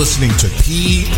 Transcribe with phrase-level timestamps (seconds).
[0.00, 1.12] listening to PNCR.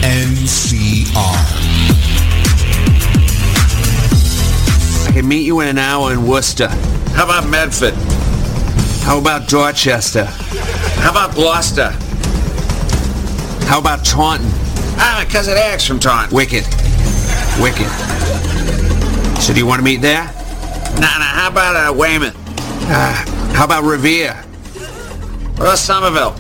[5.07, 6.67] I can meet you in an hour in Worcester.
[7.15, 7.95] How about Medford?
[9.05, 10.25] How about Dorchester?
[10.25, 11.91] How about Gloucester?
[13.69, 14.49] How about Taunton?
[14.99, 16.35] Ah, because it acts from Taunton.
[16.35, 16.65] Wicked.
[17.61, 17.87] Wicked.
[19.41, 20.25] So do you want to meet there?
[20.95, 22.35] Nah, nah, how about uh, Weymouth?
[22.91, 23.13] Uh,
[23.55, 24.35] how about Revere?
[24.35, 26.35] What about Somerville?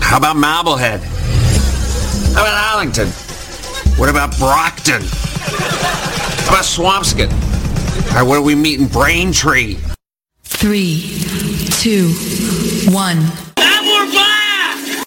[0.00, 1.09] How about Marblehead?
[2.34, 3.08] How about Arlington?
[3.98, 5.02] What about Brockton?
[5.02, 7.30] How about Swampscott?
[8.10, 9.78] All right, what do we meet in Braintree?
[10.44, 11.22] Three,
[11.70, 12.10] two,
[12.92, 13.18] one.
[13.56, 15.06] And we're back!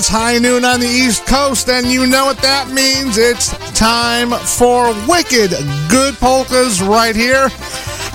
[0.00, 3.18] It's high noon on the East Coast, and you know what that means.
[3.18, 5.50] It's time for wicked
[5.90, 7.50] good polkas right here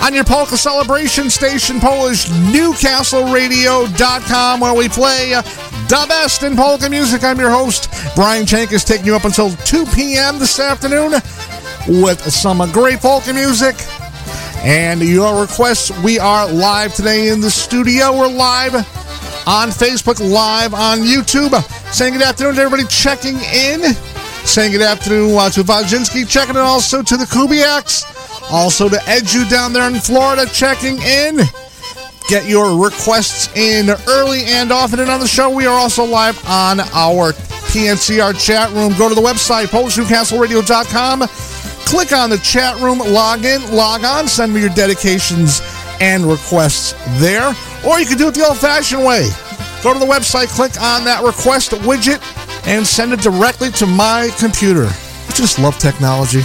[0.01, 7.23] on your polka celebration station, Polish NewcastleRadio.com, where we play the best in polka music.
[7.23, 10.40] I'm your host, Brian Chenkus, taking you up until 2 p.m.
[10.40, 11.12] this afternoon
[12.02, 13.75] with some great polka music.
[14.63, 18.12] And your requests, we are live today in the studio.
[18.12, 18.73] We're live
[19.47, 21.53] on Facebook, live on YouTube.
[21.96, 23.82] Saying good afternoon to everybody checking in.
[24.44, 28.04] Saying good afternoon uh, to Wojcinski, checking in also to the Kubiaks.
[28.52, 31.40] Also to Edu down there in Florida, checking in.
[32.28, 35.00] Get your requests in early and often.
[35.00, 37.32] And on the show, we are also live on our
[37.72, 38.92] PNCR chat room.
[38.98, 41.22] Go to the website, PolishNewcastleRadio.com.
[41.88, 45.62] Click on the chat room, log in, log on, send me your dedications
[46.02, 46.92] and requests
[47.22, 47.56] there.
[47.88, 49.30] Or you can do it the old fashioned way.
[49.85, 52.18] Go to the website, click on that request widget,
[52.66, 54.88] and send it directly to my computer.
[54.88, 56.41] I just love technology.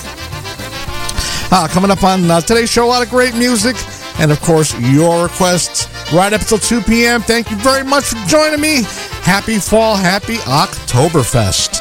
[1.50, 3.76] Uh, coming up on uh, today's show, a lot of great music,
[4.18, 7.22] and of course, your requests right up until 2 p.m.
[7.22, 8.82] Thank you very much for joining me.
[9.22, 11.79] Happy fall, happy Oktoberfest.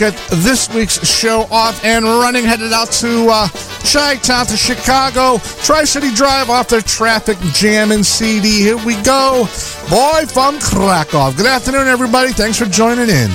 [0.00, 2.44] Let's get this week's show off and running.
[2.44, 3.48] Headed out to uh,
[3.84, 8.60] Chi-Town to Chicago, Tri-City Drive off their traffic jam and CD.
[8.60, 9.46] Here we go.
[9.90, 11.32] Boy from Krakow.
[11.36, 12.32] Good afternoon, everybody.
[12.32, 13.30] Thanks for joining in.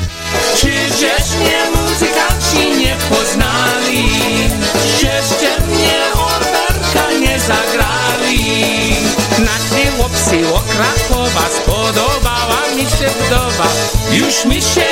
[10.70, 13.68] Krakowa spodobała mi się wdowa
[14.12, 14.86] Już mi się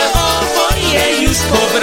[0.87, 1.76] oboje już pobrali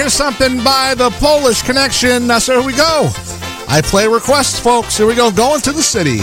[0.00, 2.30] Hear something by the Polish Connection.
[2.40, 3.10] So here we go.
[3.68, 4.96] I play requests, folks.
[4.96, 5.30] Here we go.
[5.30, 6.20] Going to the city.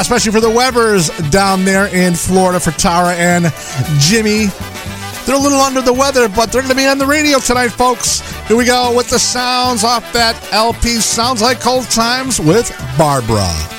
[0.00, 3.52] Especially for the Webers down there in Florida for Tara and
[3.98, 4.46] Jimmy.
[5.26, 7.68] They're a little under the weather, but they're going to be on the radio tonight,
[7.68, 8.20] folks.
[8.48, 10.96] Here we go with the sounds off that LP.
[10.96, 13.69] Sounds like Cold Times with Barbara.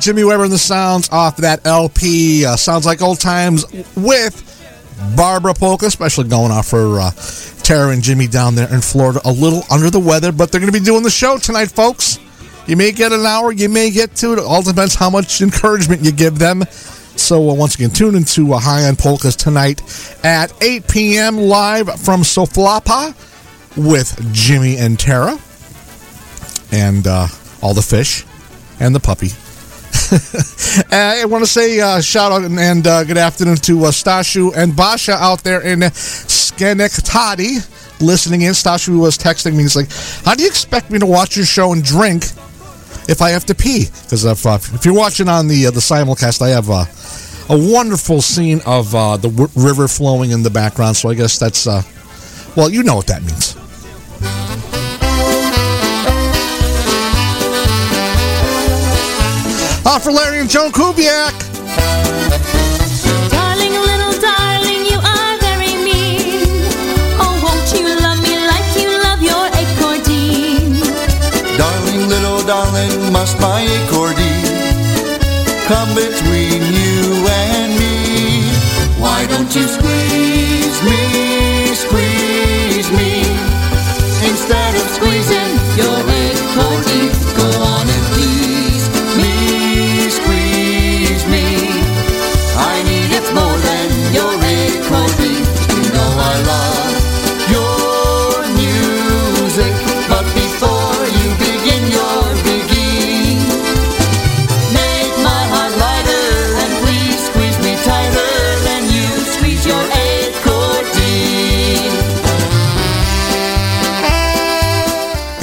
[0.00, 2.44] Jimmy Weber and the Sounds off that LP.
[2.44, 3.64] Uh, sounds like old times
[3.96, 4.42] with
[5.16, 7.10] Barbara Polka, especially going off for uh,
[7.62, 9.20] Tara and Jimmy down there in Florida.
[9.24, 12.18] A little under the weather, but they're going to be doing the show tonight, folks.
[12.66, 14.32] You may get an hour, you may get two.
[14.32, 16.64] It all depends how much encouragement you give them.
[17.16, 19.80] So, uh, once again, tune into uh, High on Polkas tonight
[20.22, 21.36] at 8 p.m.
[21.38, 23.14] live from Soflapa
[23.76, 25.38] with Jimmy and Tara
[26.72, 27.28] and uh,
[27.62, 28.24] all the fish
[28.80, 29.30] and the puppy.
[30.92, 33.90] Uh, I want to say uh, shout out and, and uh, good afternoon to uh,
[33.90, 37.56] Stashu and Basha out there in Schenectady
[38.00, 38.52] listening in.
[38.52, 39.62] Stashu was texting me.
[39.62, 39.90] He's like,
[40.24, 42.24] "How do you expect me to watch your show and drink
[43.08, 45.80] if I have to pee?" Because if, uh, if you're watching on the uh, the
[45.80, 46.86] simulcast, I have a
[47.72, 50.96] wonderful scene of uh, the w- river flowing in the background.
[50.96, 51.82] So I guess that's uh,
[52.54, 53.56] well, you know what that means.
[59.88, 61.30] Uh, for Larry and Joan Kubiak.
[63.30, 66.42] Darling, little darling, you are very mean.
[67.22, 70.74] Oh, won't you love me like you love your accordion?
[71.56, 74.42] Darling, little darling, must my accordion
[75.70, 78.42] come between you and me?
[78.98, 81.15] Why don't you squeeze me,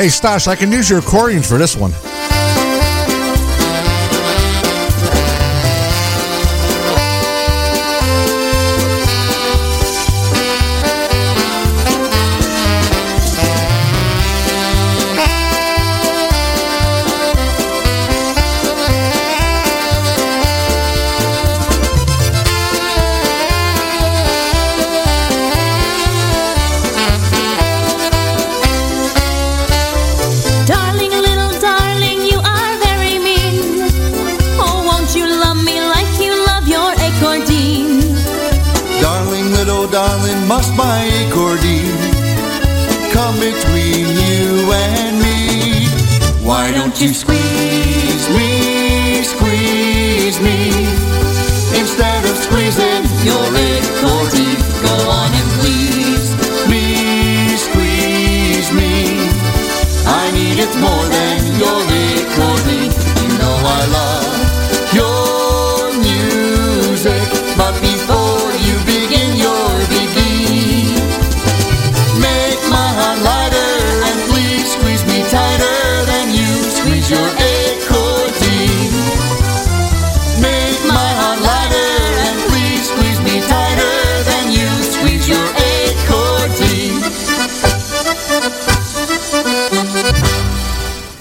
[0.03, 1.93] Hey, Stash, I can use your accordion for this one.
[40.47, 41.97] Must my accordion
[43.11, 45.87] come between you and me?
[46.43, 50.57] Why don't you squeeze me, squeeze me,
[51.79, 54.57] instead of squeezing your accordion?
[54.83, 56.29] Go on and please
[56.71, 58.93] me, squeeze me.
[60.05, 61.22] I need it more than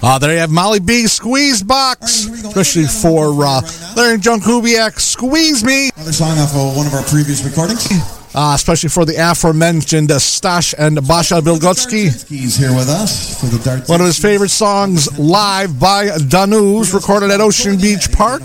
[0.05, 1.07] Uh, there you have Molly B.
[1.07, 3.61] Squeeze Box, especially for uh,
[3.97, 4.99] Larry and John Kubiak.
[4.99, 5.91] Squeeze Me.
[5.95, 7.87] Another song off of one of our previous recordings.
[8.35, 12.27] Uh, especially for the aforementioned uh, Stash and Basha Bilgotsky.
[12.29, 13.89] He's here with us for the Darts.
[13.91, 18.41] One of his favorite songs, live by Danuz, recorded at Ocean Beach Park.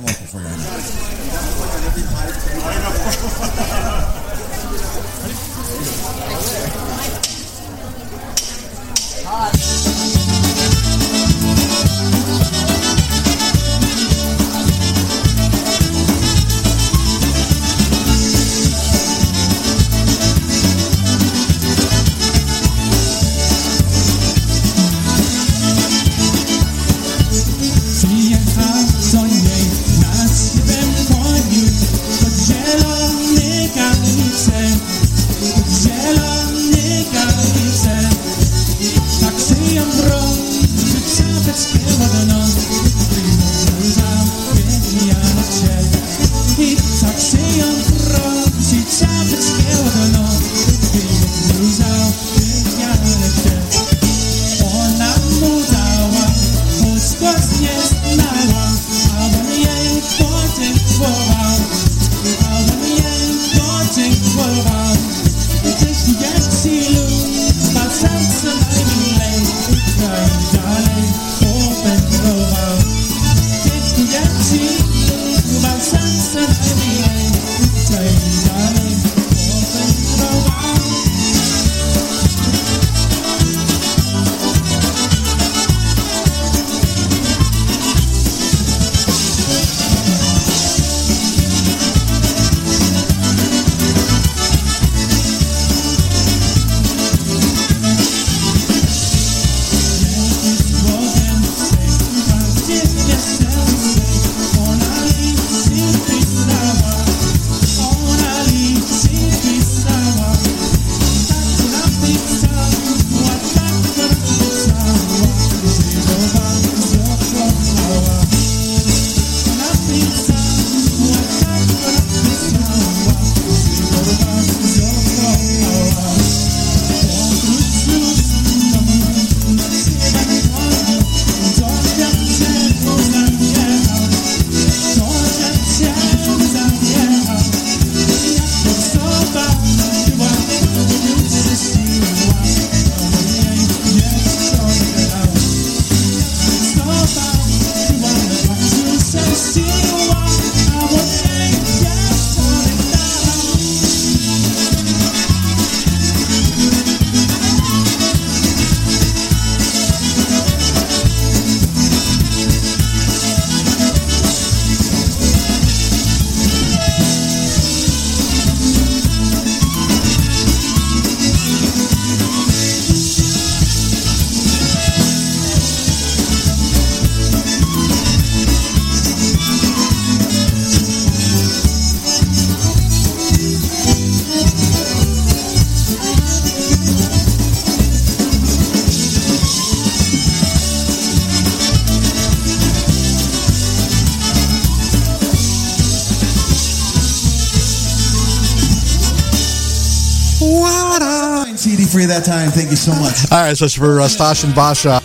[202.20, 202.50] That time.
[202.52, 203.32] Thank you so much.
[203.32, 205.00] All right, so it's for uh, Stash and Basha.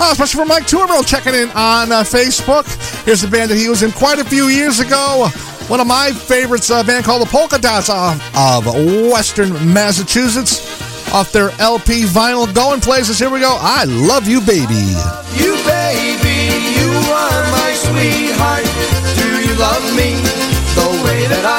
[0.00, 2.66] Uh, especially for Mike Tourville checking in on uh, Facebook.
[3.04, 5.28] Here's the band that he was in quite a few years ago.
[5.68, 10.66] One of my favorites, a band called the Polka Dots uh, of Western Massachusetts.
[11.14, 13.18] Off their LP vinyl going places.
[13.18, 13.56] Here we go.
[13.58, 14.92] I love you, baby.
[15.40, 18.68] You baby, you are my sweetheart.
[19.16, 20.20] Do you love me
[20.76, 21.57] the way that I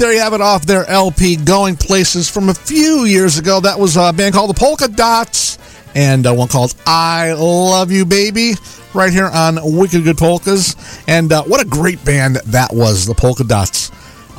[0.00, 3.60] there you have it off their LP Going Places from a few years ago.
[3.60, 5.58] That was a band called the Polka Dots
[5.94, 8.54] and uh, one called I Love You Baby
[8.94, 10.74] right here on Wicked Good Polkas.
[11.06, 13.90] And uh, what a great band that was, the Polka Dots.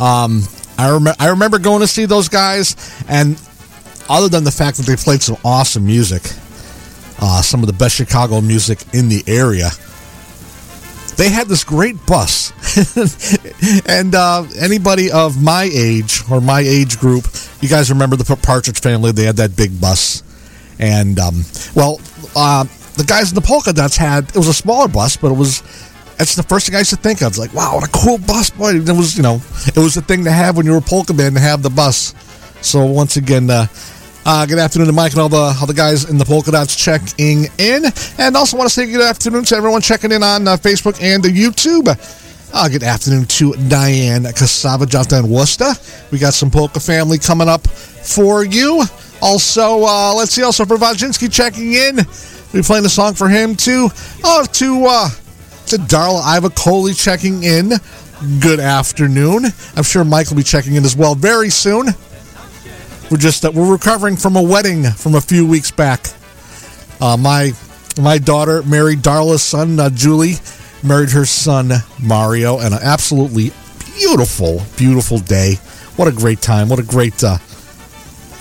[0.02, 0.42] Um,
[0.80, 2.76] I, rem- I remember going to see those guys,
[3.08, 3.40] and
[4.10, 6.24] other than the fact that they played some awesome music,
[7.22, 9.70] uh, some of the best Chicago music in the area,
[11.18, 12.52] they had this great bus.
[13.86, 17.26] and uh, anybody of my age or my age group,
[17.62, 19.12] you guys remember the Partridge Family?
[19.12, 20.24] They had that big bus.
[20.80, 21.44] And, um,
[21.76, 22.00] well,
[22.36, 22.64] uh,
[22.96, 25.62] the guys in the Polka Dots had, it was a smaller bus, but it was,
[26.18, 27.30] that's the first thing I used to think of.
[27.30, 28.76] It's like, wow, what a cool bus, boy.
[28.76, 31.14] It was, you know, it was the thing to have when you were a polka
[31.14, 32.16] band to have the bus.
[32.62, 33.68] So once again, uh,
[34.26, 36.76] uh, good afternoon to Mike and all the all the guys in the polka dots
[36.76, 37.86] checking in,
[38.20, 41.24] and also want to say good afternoon to everyone checking in on uh, Facebook and
[41.24, 41.88] the YouTube.
[42.54, 45.72] Uh, good afternoon to Diane Casava Jota in Worcester.
[46.12, 48.84] We got some polka family coming up for you.
[49.22, 50.44] Also, uh, let's see.
[50.44, 52.00] Also for Vajinsky checking in,
[52.54, 53.90] We're playing a song for him too.
[54.26, 55.10] Oh, to uh,
[55.68, 57.72] to Darla Ivacoli checking in.
[58.42, 59.46] Good afternoon.
[59.78, 61.88] I'm sure Mike will be checking in as well very soon.
[63.10, 66.08] We're just uh, we're recovering from a wedding from a few weeks back.
[67.00, 67.54] Uh, my
[67.98, 70.36] my daughter married Darla's son uh, Julie,
[70.84, 73.52] married her son Mario, and an absolutely
[73.96, 75.56] beautiful, beautiful day.
[75.96, 76.70] What a great time!
[76.70, 77.38] What a great, uh,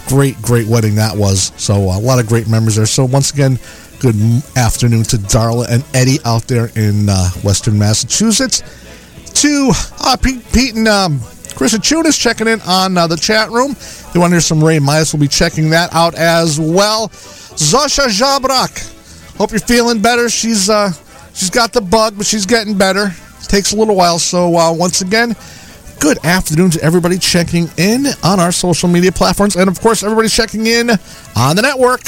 [0.08, 1.52] great, great wedding that was.
[1.56, 2.86] So a lot of great memories there.
[2.86, 3.58] So once again,
[4.00, 4.16] good
[4.56, 8.62] afternoon to Darla and Eddie out there in uh, Western Massachusetts.
[9.42, 11.20] To uh, Pete, Pete and um,
[11.54, 13.72] Chris Achunas checking in on uh, the chat room.
[13.72, 17.08] If you want to hear some Ray Mias, will be checking that out as well.
[17.08, 19.36] Zosha Jabrak.
[19.36, 20.28] Hope you're feeling better.
[20.28, 20.92] She's uh,
[21.34, 23.10] she's got the bug, but she's getting better.
[23.48, 24.18] Takes a little while.
[24.18, 25.34] So uh, once again,
[25.98, 30.28] good afternoon to everybody checking in on our social media platforms, and of course, everybody
[30.28, 30.90] checking in
[31.36, 32.02] on the network.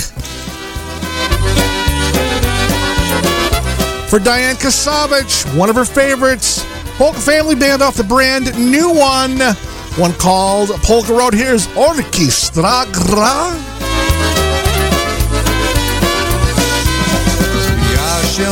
[4.09, 6.65] For Diane Kasavich, one of her favorites,
[6.99, 9.41] Polka Family Band off the brand new one,
[9.97, 11.33] one called Polka Road.
[11.35, 13.57] Here's Orchestra Gra.
[18.37, 18.49] Się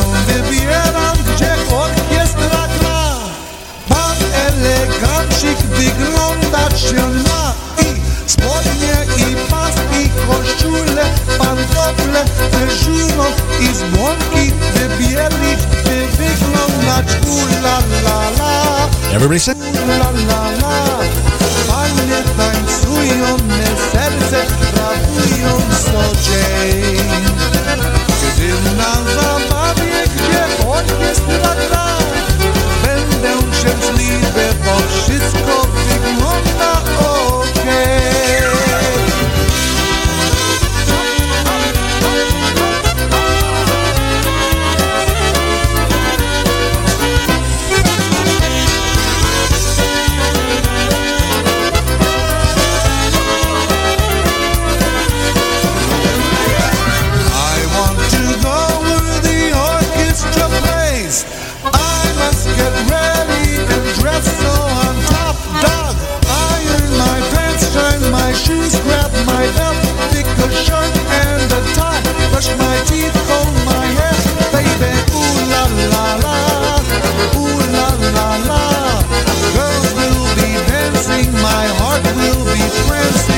[5.81, 10.09] wyglądać się ma i spodnie, i pas, i
[11.37, 13.25] pantofle, dyżurą
[13.59, 18.89] i dzwonki wybielić, by wyglądać ula la la.
[19.13, 19.57] Everybody sing.
[19.87, 20.99] La la la,
[22.37, 24.45] tańcują, me serce
[25.83, 26.97] co dzień.
[28.35, 30.43] Gdy na zabawie, gdzie
[31.27, 31.40] gra,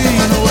[0.03, 0.42] destino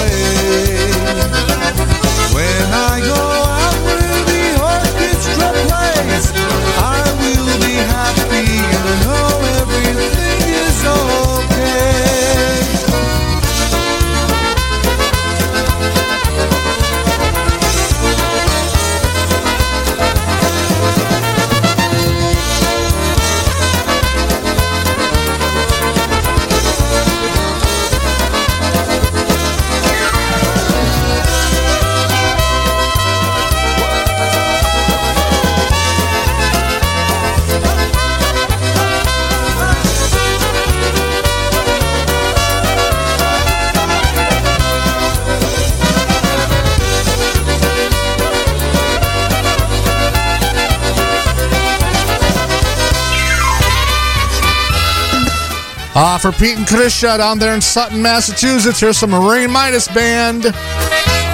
[55.95, 60.49] Uh, for Pete and Krisha down there in Sutton, Massachusetts, here's some Marine Midas Band.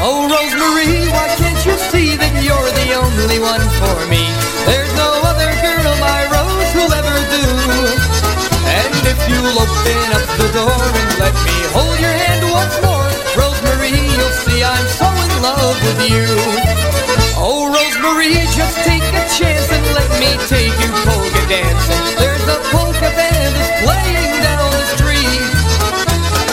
[0.03, 4.27] Oh, Rosemary, why can't you see that you're the only one for me?
[4.67, 7.47] There's no other girl, my Rose, who'll ever do.
[8.67, 13.07] And if you'll open up the door and let me hold your hand once more,
[13.39, 16.27] Rosemary, you'll see I'm so in love with you.
[17.39, 22.28] Oh, Rosemary, just take a chance and let me take you polka dancing.
[22.49, 25.45] A polka band that's playing down the street.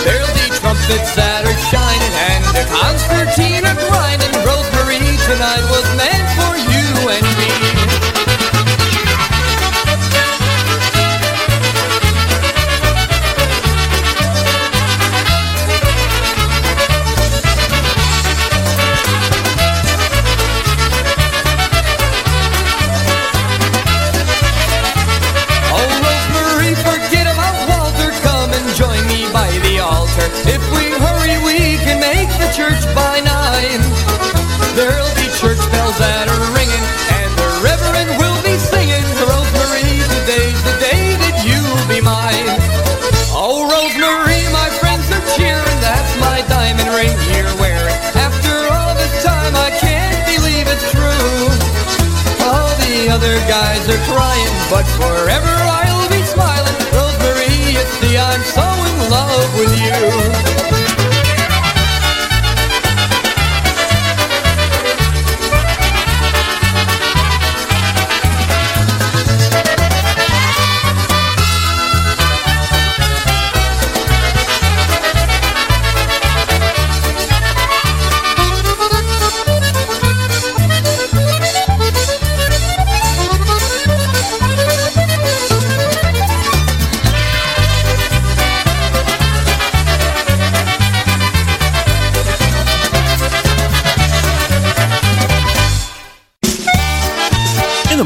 [0.04, 4.34] There'll be trumpets that are shining and a concertina grinding.
[4.44, 7.35] Rosemary, tonight was meant for you and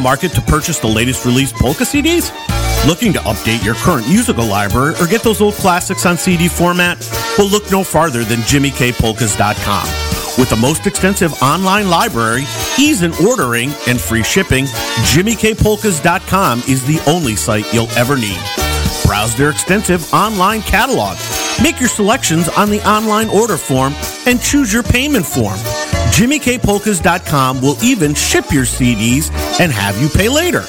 [0.09, 2.33] market to purchase the latest release polka CDs?
[2.87, 6.97] Looking to update your current musical library or get those old classics on CD format?
[7.37, 9.85] Well, look no farther than JimmyKPolkas.com.
[10.39, 12.45] With the most extensive online library,
[12.79, 14.65] ease in ordering, and free shipping,
[15.13, 18.41] JimmyKPolkas.com is the only site you'll ever need.
[19.05, 21.19] Browse their extensive online catalog.
[21.61, 23.93] Make your selections on the online order form
[24.25, 25.59] and choose your payment form.
[26.19, 30.63] JimmyKPolkas.com will even ship your CDs and have you pay later.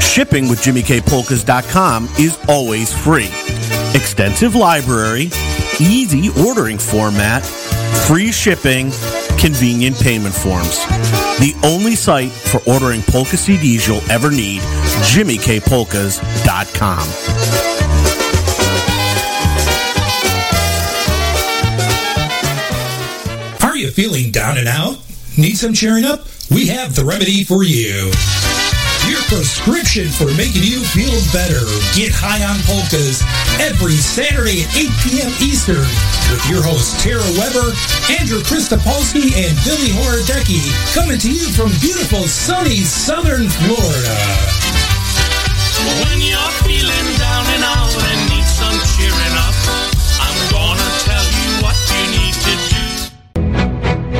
[0.00, 3.30] Shipping with JimmyKPolkas.com is always free.
[3.94, 5.30] Extensive library,
[5.78, 7.46] easy ordering format,
[8.08, 8.90] free shipping,
[9.38, 10.84] convenient payment forms.
[11.38, 14.60] The only site for ordering polka CDs you'll ever need,
[15.12, 17.73] JimmyKPolkas.com.
[23.94, 24.98] feeling down and out?
[25.38, 26.26] Need some cheering up?
[26.50, 28.10] We have the remedy for you.
[29.06, 31.62] Your prescription for making you feel better.
[31.94, 33.22] Get high on polkas
[33.62, 35.30] every Saturday at 8 p.m.
[35.38, 35.86] Eastern
[36.34, 37.70] with your hosts Tara Weber,
[38.18, 44.18] Andrew Christopolsky, and Billy Horodecki coming to you from beautiful sunny southern Florida.
[46.02, 49.53] When you're feeling down and out and need some cheering up,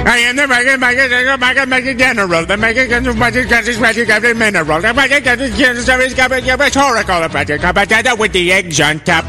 [0.06, 4.82] I am the Megan Megan Megan Megan General, the General Magic Gadgets Magic Gadget Mineral,
[4.82, 9.24] the Magic Gadgets Gadgets Gadgets Gadgets Rhetorical, the Magic Gadget with the eggs on top.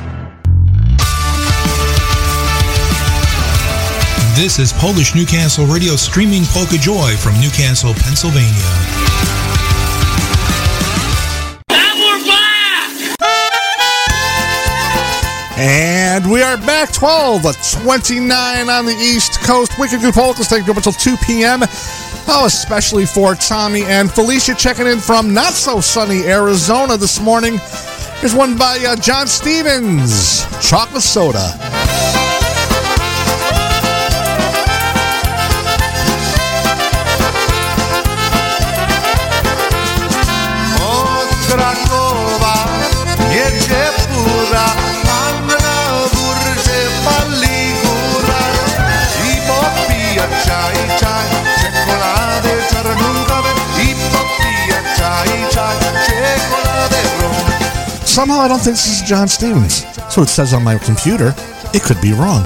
[4.36, 9.05] This is Polish Newcastle Radio streaming Polka Joy from Newcastle, Pennsylvania.
[15.58, 17.44] And we are back 12,
[17.82, 19.80] 29 on the East Coast.
[19.80, 21.62] Wicked Good Polkas taking up until 2 p.m.
[22.28, 27.58] Oh, especially for Tommy and Felicia checking in from not so sunny Arizona this morning.
[28.20, 31.75] Here's one by uh, John Stevens, Chocolate Soda.
[58.16, 59.84] Somehow I don't think this is John Stevens.
[60.10, 61.34] So it says on my computer.
[61.74, 62.46] It could be wrong.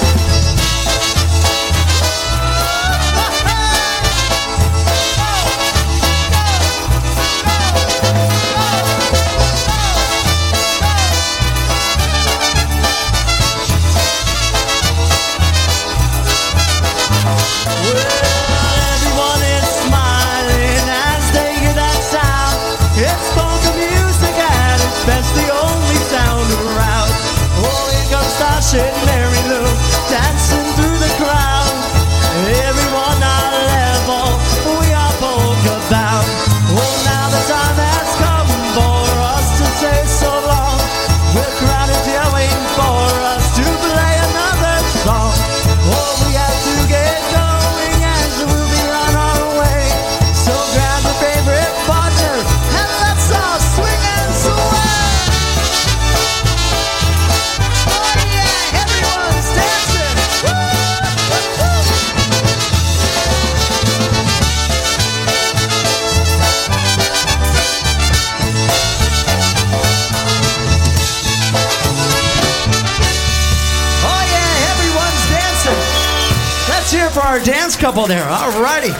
[77.81, 78.23] couple there.
[78.23, 78.91] All righty.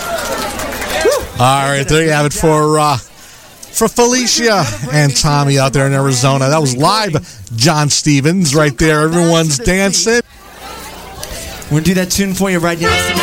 [1.40, 5.94] All right, there you have it for uh, for Felicia and Tommy out there in
[5.94, 6.50] Arizona.
[6.50, 7.14] That was live,
[7.56, 9.02] John Stevens, right there.
[9.02, 10.22] Everyone's dancing.
[11.66, 13.21] We're gonna do that tune for you right now.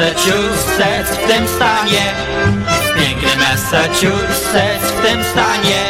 [0.00, 2.14] Massachusetts w tym stanie.
[2.96, 5.80] Piękny Massachusetts w tym stanie.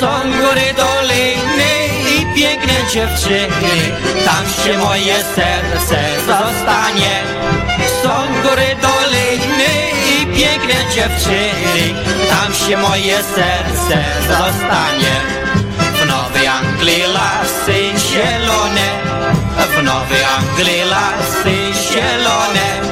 [0.00, 1.72] Są góry, doliny
[2.16, 3.74] i piękne dziewczyny.
[4.24, 7.22] Tam się moje serce zostanie.
[8.02, 8.10] Są
[8.42, 9.72] góry, doliny
[10.12, 11.94] i piękne dziewczyny.
[12.30, 15.14] Tam się moje serce zostanie.
[15.78, 18.88] W Nowej Anglii lasy zielone.
[19.78, 22.82] W Nowej Anglii lasy zielone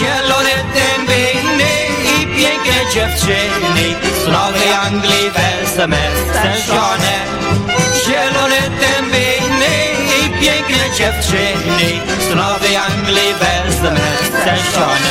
[0.00, 1.70] zielony dębiny
[2.14, 3.84] i piękne dziewczyny,
[4.24, 5.98] snowy Anglii weseme
[6.30, 7.14] stężone.
[8.06, 9.72] Zielone dębiny
[10.20, 15.10] i piękne dziewczyny, snowy Anglii weseme stężone.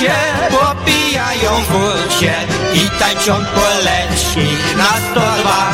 [0.00, 0.14] Ludzie
[0.50, 2.34] Popijają wódzie
[2.74, 5.72] I tańczą poleczki na 102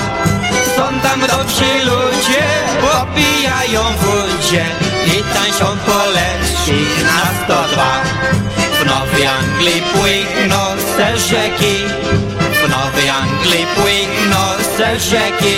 [0.77, 2.43] Są tam dobrzy ludzie
[2.81, 4.65] Popijają wódzie
[5.07, 8.03] I tańczą poleczki na 102
[8.81, 10.57] W Nowej Anglii płyną
[10.97, 11.85] te rzeki
[12.53, 15.57] w Nowej Anglii płyną ze rzeki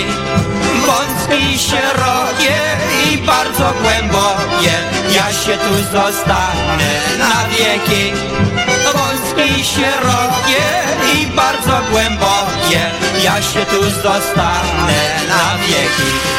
[1.59, 2.57] szerokie
[3.13, 4.73] i bardzo głębokie.
[5.15, 8.13] Ja się tu zostanę na wieki.
[8.95, 10.65] Wąskie i szerokie
[11.15, 12.81] i bardzo głębokie.
[13.25, 16.39] Ja się tu zostanę na wieki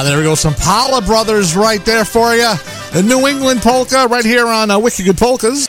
[0.00, 0.34] Ah, there we go.
[0.34, 2.50] Some Paula Brothers right there for you.
[2.94, 5.68] The New England polka right here on uh, Wicked Good Polkas.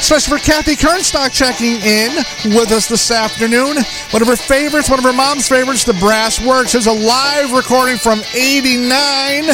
[0.00, 2.16] Especially for Kathy Kernstock checking in
[2.56, 3.76] with us this afternoon.
[4.10, 6.74] One of her favorites, one of her mom's favorites, The Brass Works.
[6.74, 9.44] is a live recording from 89.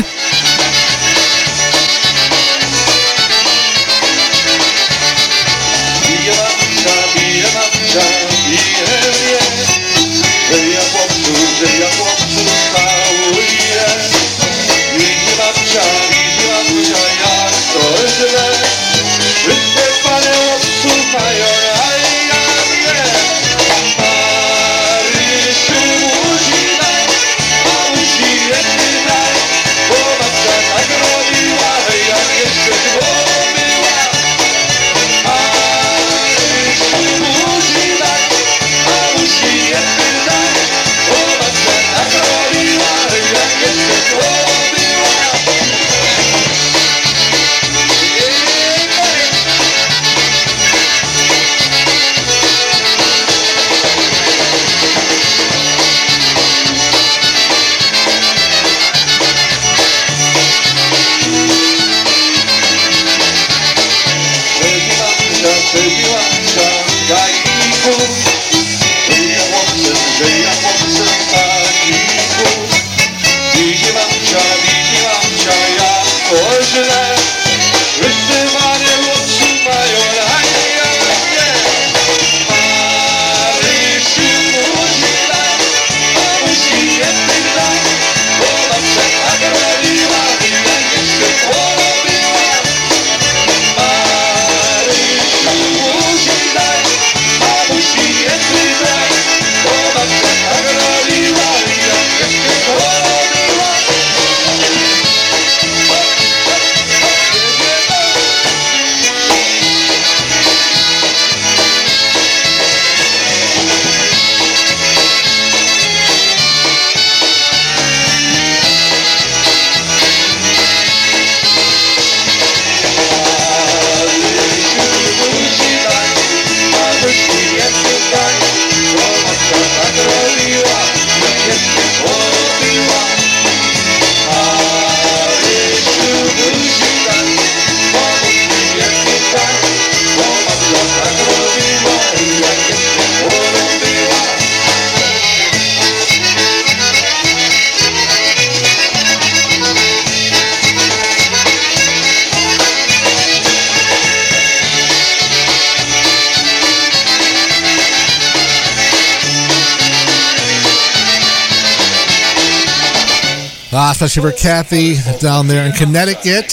[164.03, 166.51] Especially for Kathy down there in Connecticut.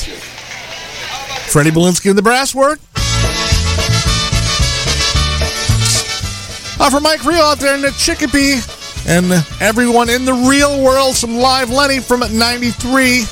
[1.49, 2.77] Freddie Belinsky and the Brass Work.
[6.79, 8.59] Uh, for Mike Real out there in the Chicopee
[9.07, 13.23] and everyone in the real world, some live Lenny from 93.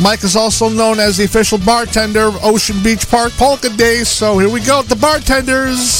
[0.00, 4.08] Mike is also known as the official bartender of Ocean Beach Park Polka Days.
[4.08, 5.97] So here we go, the bartenders.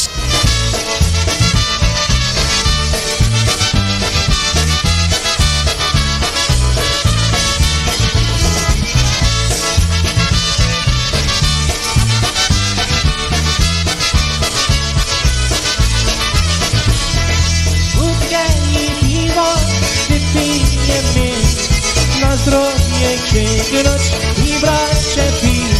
[23.38, 24.02] Księgnąć
[24.46, 25.78] i bracie pić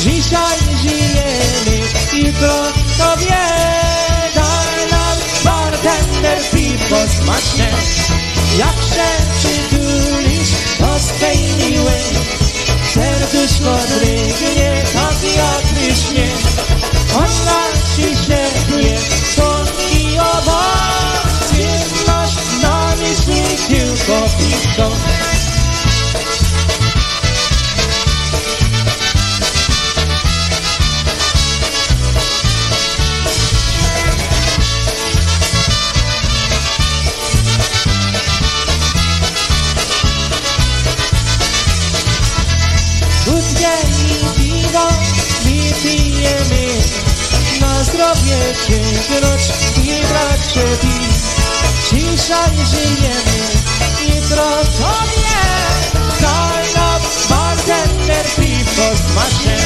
[0.00, 3.16] Dzisiaj żyjemy, jutro to
[4.34, 7.68] Daj nam bartender piwo smaczne
[8.58, 12.02] Jak się przytulisz do swej miłej
[12.94, 16.28] Serduszko drgnie tak jak ryśnie
[17.16, 17.61] Ona ci
[48.12, 49.42] Zdrowie sięgnąć
[49.76, 51.16] i brać się pić
[51.90, 53.38] Dzisiaj żyjemy,
[54.08, 54.44] jutro
[54.78, 55.42] to nie
[56.20, 59.56] Daj nam bartender piwo smaczne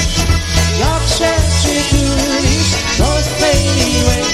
[0.79, 4.25] Jak się przytulisz do swej miłej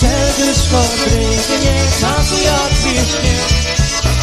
[0.00, 3.34] Serduszko drgnie tak jak wiśnie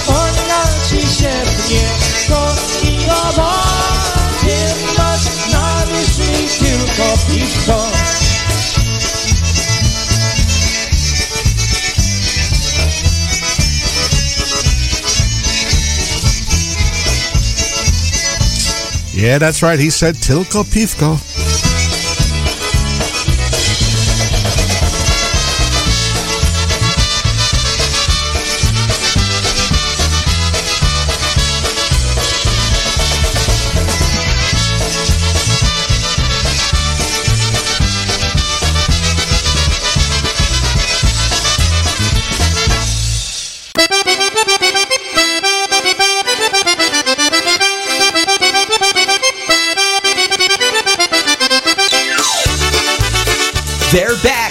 [0.08, 1.32] Ona ci się
[1.66, 1.90] pnie,
[2.28, 4.58] to i owoc Ty
[4.98, 7.86] masz na myśli tylko piwko
[19.20, 19.78] Yeah, that's right.
[19.78, 21.20] He said Tilko Pivko.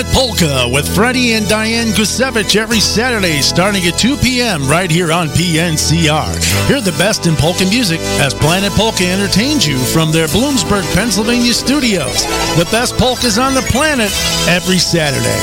[0.07, 4.67] Polka with Freddie and Diane Gusevich every Saturday starting at 2 p.m.
[4.67, 6.67] right here on PNCR.
[6.67, 11.53] Hear the best in polka music as Planet Polka entertains you from their Bloomsburg, Pennsylvania
[11.53, 12.23] studios.
[12.57, 14.11] The best polkas on the planet
[14.47, 15.39] every Saturday.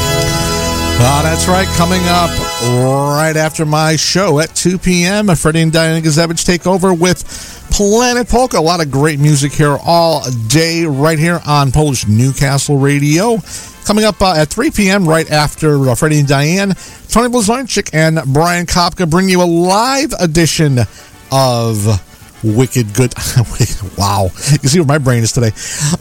[0.99, 1.69] Ah, that's right.
[1.77, 2.31] Coming up
[3.21, 7.23] right after my show at 2 p.m., Freddie and Diane Gazevich take over with
[7.77, 8.57] Planet Polka.
[8.57, 13.37] A lot of great music here all day, right here on Polish Newcastle Radio.
[13.85, 16.73] Coming up uh, at 3 p.m., right after uh, Freddie and Diane,
[17.09, 20.79] Tony Blazonczyk and Brian Kopka bring you a live edition
[21.31, 22.03] of
[22.43, 23.13] Wicked Good.
[23.99, 24.31] wow.
[24.63, 25.53] You see where my brain is today.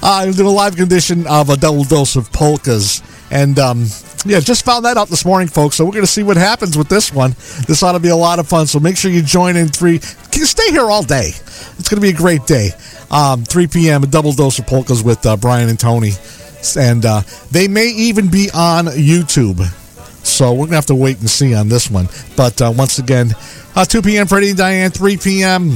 [0.02, 3.04] Uh, I'm doing a live edition of a double dose of polkas.
[3.32, 3.88] And, um,
[4.26, 5.76] yeah, just found that out this morning, folks.
[5.76, 7.32] So we're going to see what happens with this one.
[7.68, 8.68] This ought to be a lot of fun.
[8.68, 10.00] So make sure you join in three.
[10.00, 11.30] Stay here all day.
[11.30, 12.72] It's going to be a great day.
[13.12, 14.04] Um, 3 p.m.
[14.04, 16.12] A double dose of polkas with uh, Brian and Tony.
[16.78, 17.22] and uh,
[17.52, 19.64] they may even be on YouTube.
[20.26, 22.08] So we're gonna have to wait and see on this one.
[22.36, 23.36] But uh, once again,
[23.76, 24.26] uh, 2 p.m.
[24.26, 25.76] Freddie and Diane, 3 p.m.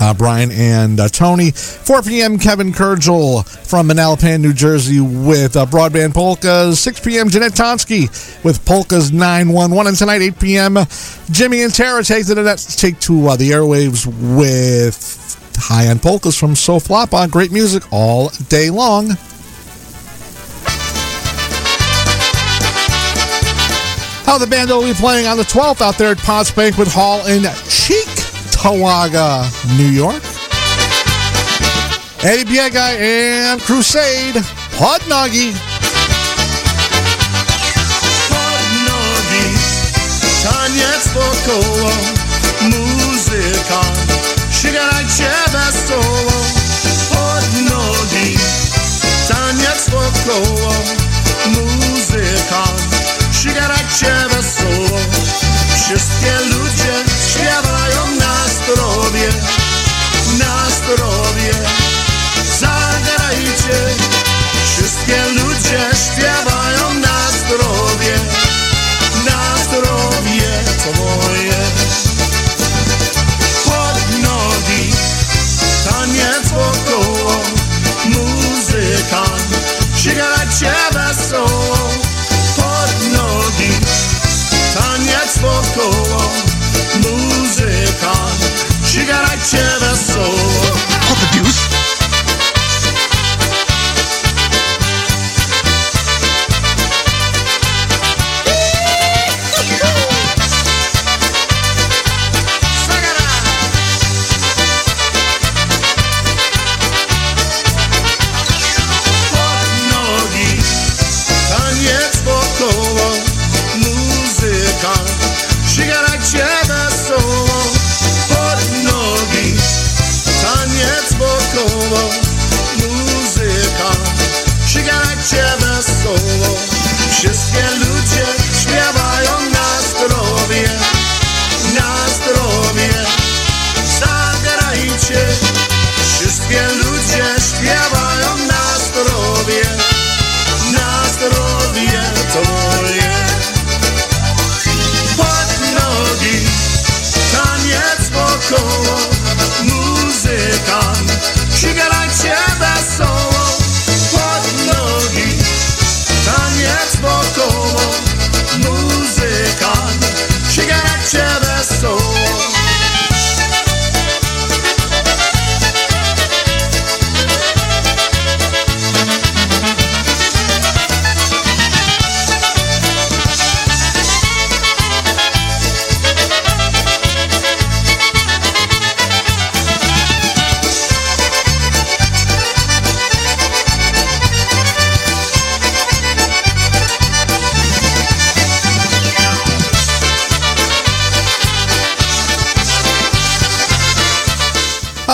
[0.00, 1.50] Uh, Brian and uh, Tony.
[1.52, 2.38] 4 p.m.
[2.38, 6.80] Kevin Kurgel from Manalapan, New Jersey with uh, Broadband Polkas.
[6.80, 7.28] 6 p.m.
[7.28, 8.08] Jeanette Tonsky
[8.44, 9.86] with Polkas 911.
[9.88, 10.78] And tonight, 8 p.m.
[11.30, 15.22] Jimmy and Tara take the take to uh, the airwaves with
[15.56, 17.30] High on Polkas from So Soflapa.
[17.30, 19.10] Great music all day long.
[24.24, 27.26] How the band will be playing on the 12th out there at Potts Banquet Hall
[27.26, 27.42] in
[28.62, 29.42] Cheektowaga,
[29.76, 30.22] New York.
[32.22, 34.40] Eddie Biega and Crusade,
[34.78, 35.52] Podnoggy.
[38.86, 39.46] nogi
[40.44, 41.90] Taniec wokoło
[42.62, 43.80] Muzyka
[44.50, 46.32] Sigarajcie wesoło
[47.10, 48.38] Pod nogi
[49.28, 50.72] Taniec wokoło
[51.46, 52.64] Muzyka
[53.32, 54.98] Sigarajcie wesoło
[55.92, 59.28] Wszystkie ludzie śpiewają na zdrowie
[60.38, 61.52] Na zdrowie.
[62.60, 63.78] Zagrajcie
[64.64, 66.91] Wszystkie ludzie śpiewają
[89.42, 90.11] Sigarajcie wesoło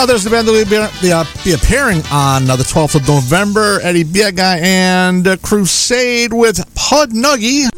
[0.09, 0.75] There's the band that will be,
[1.13, 3.79] uh, be appearing on uh, the 12th of November.
[3.83, 7.69] Eddie Biega and uh, Crusade with Podnuggy.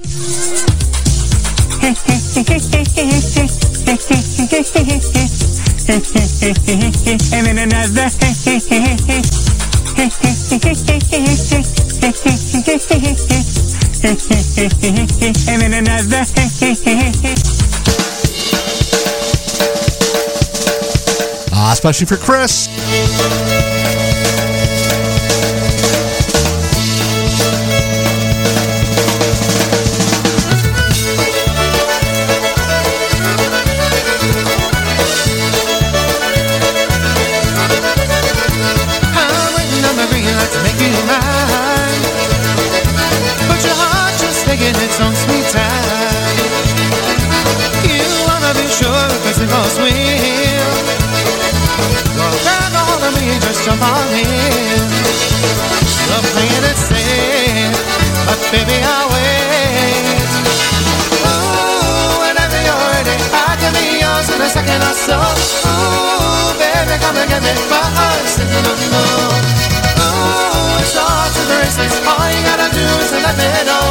[7.41, 7.91] and then another.
[15.51, 16.23] and then another.
[21.71, 22.67] Especially for Chris.
[49.53, 50.20] I'm
[53.01, 54.85] of me, just jump on in.
[56.05, 57.73] You're playing it safe,
[58.29, 60.29] but baby I'll wait.
[61.25, 65.17] Ooh, whenever you're ready, I can be yours in a second or so.
[65.17, 67.53] Ooh, baby, come and get me,
[67.97, 68.87] heart's singing on the
[69.97, 71.93] Ooh, it's all to the races.
[72.05, 73.85] All you gotta do is let me know.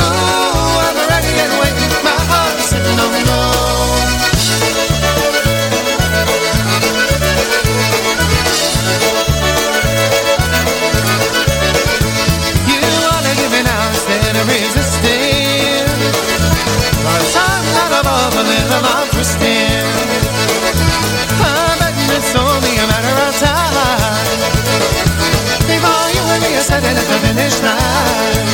[0.00, 1.92] Ooh, I'm ready and waiting.
[2.00, 3.63] My heart's on the
[27.64, 28.48] trying.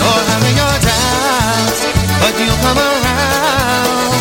[0.00, 1.80] You're having your doubts,
[2.20, 4.12] but you'll come around.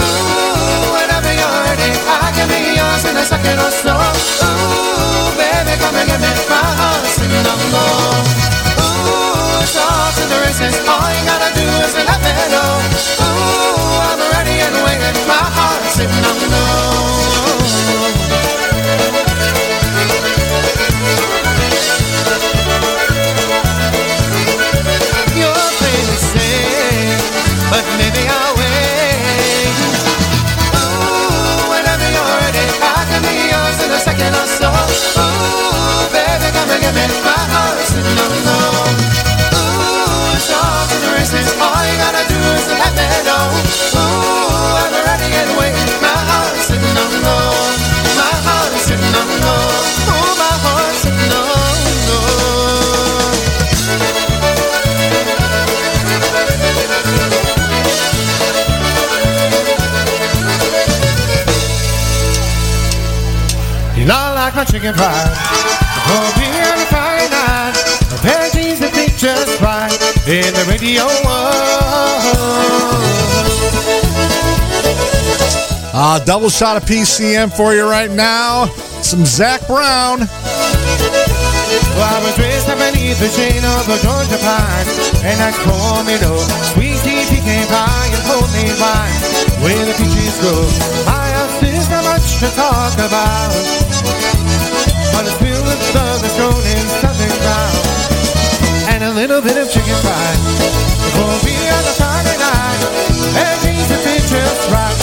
[0.00, 3.92] Ooh, whatever your heartache, I can be yours in a second or so.
[3.92, 8.24] Ooh, baby, come and get me my heart, singing along.
[8.80, 12.72] Ooh, it's all to the races, all you gotta do is let me know.
[13.28, 17.19] Ooh, I'm ready and waiting, my heart, singing along.
[33.98, 34.30] second.
[34.30, 37.04] Ooh, baby, come and me.
[37.24, 37.80] My heart.
[39.58, 41.50] Ooh, it's all in the.
[41.58, 43.50] All gotta do is let me know.
[43.98, 46.19] Ooh, I'm ready and waiting.
[64.60, 65.24] My chicken fried.
[66.04, 67.72] For beer and a Friday night,
[68.12, 69.88] a pair of that fit just right
[70.28, 72.60] in the radio world.
[75.96, 78.66] Uh, double shot of PCM for you right now.
[79.00, 80.28] Some Zac Brown.
[81.96, 84.88] Well, I was raised up beneath the shade of the Georgia pine,
[85.24, 86.20] and I called me
[86.76, 89.20] sweet tea pecan pie and homemade wine.
[89.64, 90.68] Where the peaches grow,
[91.08, 93.52] my house is not much to talk about,
[99.30, 100.38] little bit of chicken fried.
[101.14, 102.82] For me on a Friday night,
[103.38, 105.00] and things have been just right,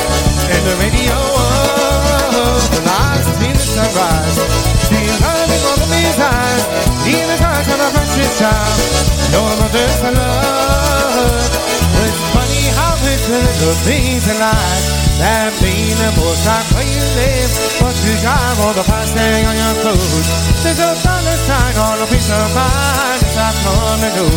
[0.51, 1.15] and the radio.
[1.15, 4.37] Oh, the lights see the sunrise.
[4.83, 6.63] See loving all of these eyes,
[7.07, 8.75] even the touch of a precious child.
[9.31, 11.47] No mother's love.
[12.03, 17.51] It's funny how little things in life that the most like where you live.
[17.81, 20.27] But you drive all the price tag on your clothes.
[20.61, 24.33] There's a dollar sign on a piece of mind as I come to know.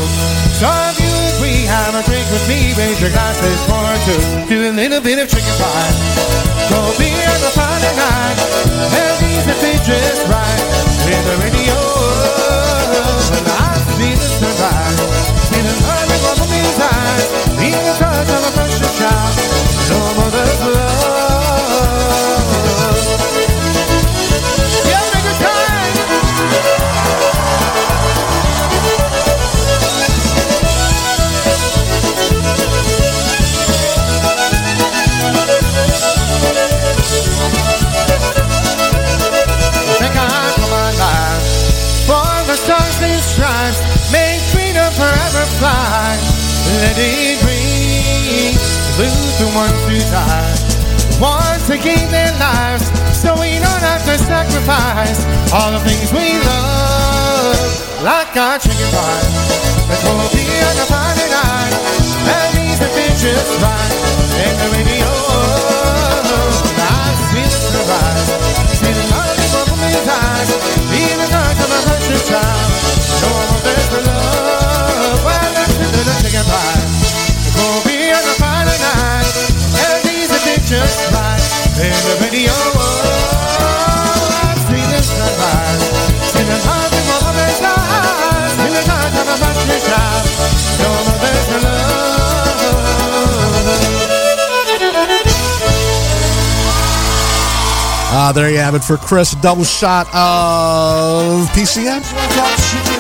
[0.57, 4.21] So if you agree, have a drink with me, raise your glasses for two.
[4.49, 5.93] Do a little bit of chicken pie.
[6.73, 8.39] Go be on the Friday night.
[8.93, 10.63] And these are just right.
[11.05, 11.79] With the radio.
[13.37, 15.01] And I see the sunrise.
[15.51, 16.09] The light
[16.41, 17.27] of these eyes.
[17.59, 19.70] Be the touch of a precious child.
[44.13, 46.19] Make freedom forever fly.
[46.67, 47.40] Let it
[49.41, 50.53] the ones who die.
[51.17, 52.85] Want to gain their lives
[53.17, 55.25] so we don't have to sacrifice
[55.57, 57.57] all the things we love.
[58.05, 59.25] Like our chicken pie.
[59.89, 61.73] That will be on a Friday night.
[62.37, 63.97] And these been just right.
[64.45, 65.09] And the radio.
[66.77, 68.41] I see the the light.
[71.01, 73.50] Even touch of a precious child.
[81.81, 82.53] In the radio.
[83.33, 85.81] I see the sunrise.
[86.29, 88.53] See the light of his eyes.
[88.61, 90.25] See the touch of a precious child.
[90.81, 91.09] No one
[91.65, 92.21] love.
[98.13, 99.35] Ah, there you have it for Chris.
[99.37, 103.00] Double shot of PCM.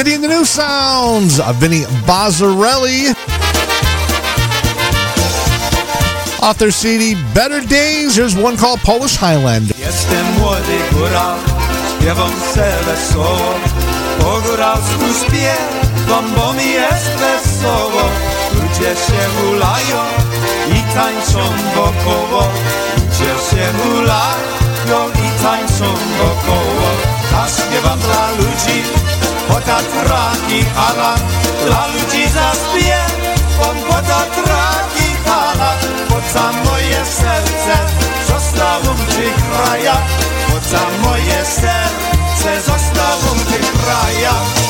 [0.00, 1.38] Vinny and the New Sounds.
[1.40, 3.12] Uh, Vinny Bozzarelli.
[6.40, 8.16] Off their CD, Better Days.
[8.16, 9.76] Here's one called Polish Highlander.
[9.76, 11.36] Jestem młody góral,
[11.92, 13.54] śpiewam se wesoło
[14.20, 18.02] Po góralsku śpiewam, bo mi jest wesoło
[18.54, 20.00] Ludzie się hulają
[20.76, 22.48] i tańczą wokoło
[22.96, 26.90] Ludzie się hulają i tańczą wokoło
[27.36, 28.82] A śpiewam dla ludzi,
[29.50, 31.14] bo tatraki hala
[31.66, 35.72] Dla ludzi zaśpiewam, bo tatraki hala
[36.10, 37.76] Bo za moje serce
[38.28, 40.20] zostało w tych krajach
[40.70, 44.69] za moje serce zostało w tych krajach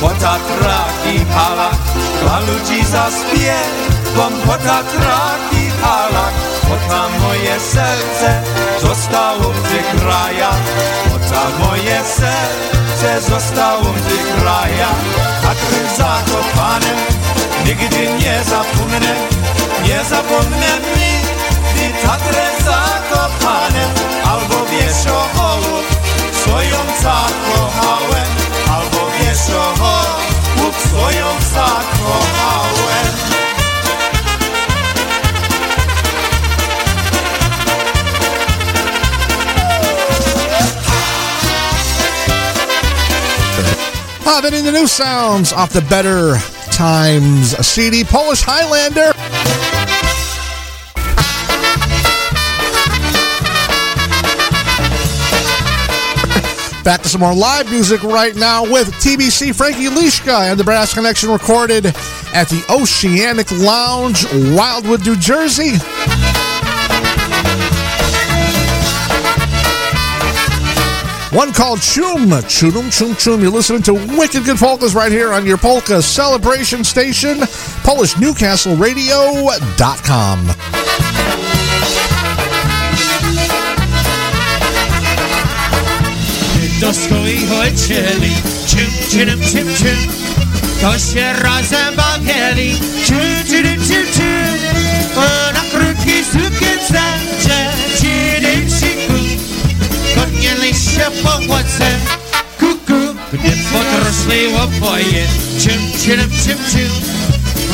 [0.00, 1.70] bo tatraki hala
[2.22, 6.26] Dla ludzi zaśpiewam, bo tatraki hala
[6.68, 8.42] Bo tam moje serce
[8.82, 10.58] zostało w tych krajach
[11.30, 15.00] tam moje serce zostało w tych krajach
[15.44, 16.92] A ty zakopane
[17.64, 19.14] nigdy nie zapomnę
[19.84, 23.84] Nie zapomnę nigdy Tatrę zakopane
[24.24, 25.84] Albo wieszołów
[26.32, 28.17] swoją zakochałem
[44.30, 46.36] And the New Sounds off the Better
[46.70, 49.12] Times CD, Polish Highlander.
[56.84, 60.92] Back to some more live music right now with TBC Frankie Lishka and the Brass
[60.92, 64.24] Connection recorded at the Oceanic Lounge,
[64.54, 65.72] Wildwood, New Jersey.
[71.32, 73.42] One called Chum, Chum Chum Chum.
[73.42, 77.40] You're listening to Wicked Good Polkas right here on your polka celebration station,
[77.84, 80.54] PolishNewcastleRadio.com.
[86.80, 88.30] do swoich ojcieli
[88.66, 88.90] Czym,
[90.98, 91.98] się razem
[100.98, 101.88] się po łoce
[102.58, 103.00] Kuku.
[103.32, 105.26] Gdy podrosli oboje
[105.60, 106.90] Czym, czym, czym, czym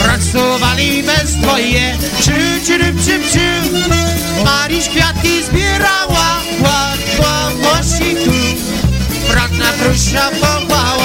[0.03, 3.83] Pracowali bez dwoje Czym, czym, czym, czym
[4.45, 8.31] Maryś kwiatki zbierała Ła, ła, łosiku
[9.31, 11.04] Bratna trusia wołała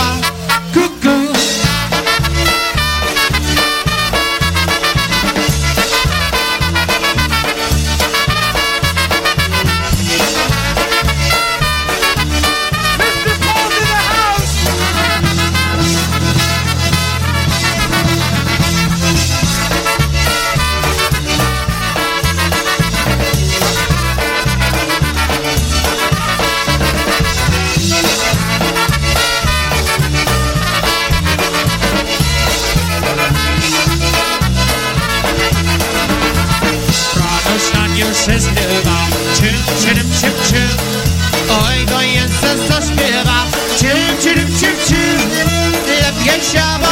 [46.52, 46.89] deixava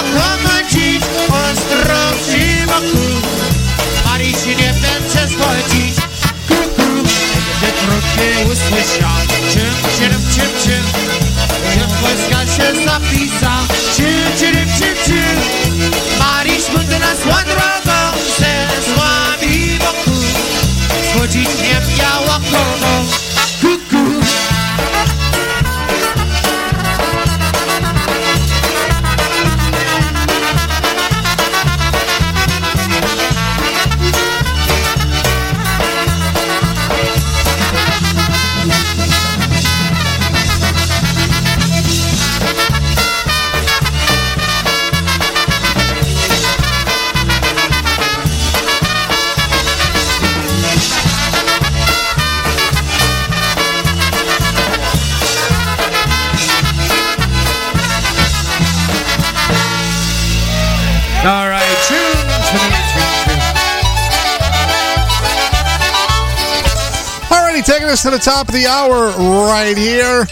[67.88, 69.10] us to the top of the hour
[69.48, 70.26] right here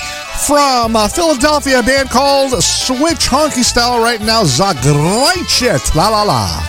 [0.45, 6.64] from uh, Philadelphia, a band called Switch Honky Style right now, Zagrajcie, la la la.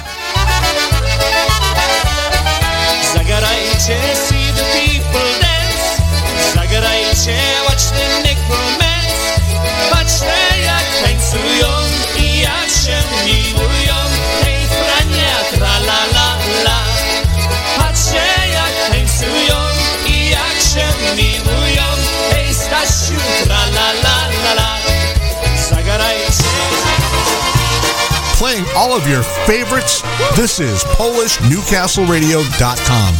[28.37, 30.03] Playing all of your favorites.
[30.37, 33.14] This is PolishNewcastleRadio.com.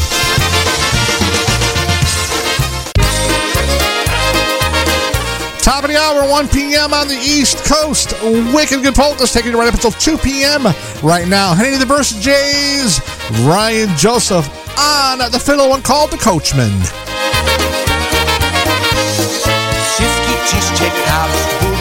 [5.63, 6.93] Top of the hour, 1 p.m.
[6.93, 8.13] on the East Coast.
[8.23, 10.67] Wicked Good Polkas taking you right up until 2 p.m.
[11.03, 11.55] right now.
[11.55, 13.01] To the Versa Jays,
[13.41, 14.47] Ryan Joseph
[14.79, 16.73] on the fiddle, one called The Coachman.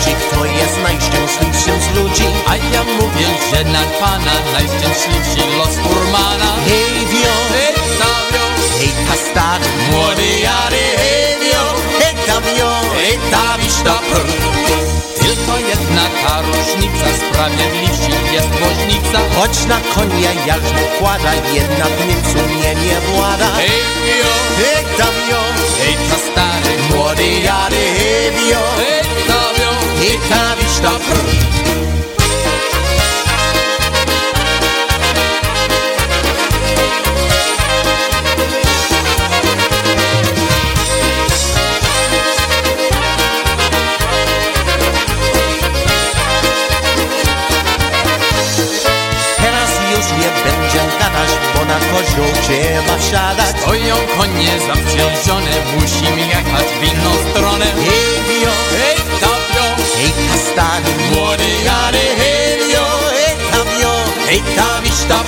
[0.06, 2.24] Budzi, kto jest najszczęśliwszym z ludzi.
[2.47, 6.51] A ja mówię, że na pana najszczęśliwszy los furmana.
[6.68, 8.45] Hej wio, Hej Tawio,
[8.80, 11.64] hej ta stary, młody jary, hej wio,
[11.99, 14.26] hej tam wio, hej Tawisz ta pr.
[15.20, 19.20] Tylko jedna ta różnica, sprawiedliwsi jest woźnica.
[19.36, 23.49] Choć na konia jarzmo kłada, jednak nim sumienie włada.
[23.56, 25.41] Hej wio, Hej tam wio,
[25.80, 28.95] hej ta stary, młody jary, hej wio, hej
[30.06, 31.45] Anita Wisztopr.
[51.95, 58.95] kozioł trzeba siadać Stoją konie zawciężone Musimy jechać w inną stronę Nie wio,
[60.56, 60.84] staan.
[61.12, 62.86] Muore jare helio,
[63.28, 63.93] e kamio,
[64.28, 65.20] hej tam ta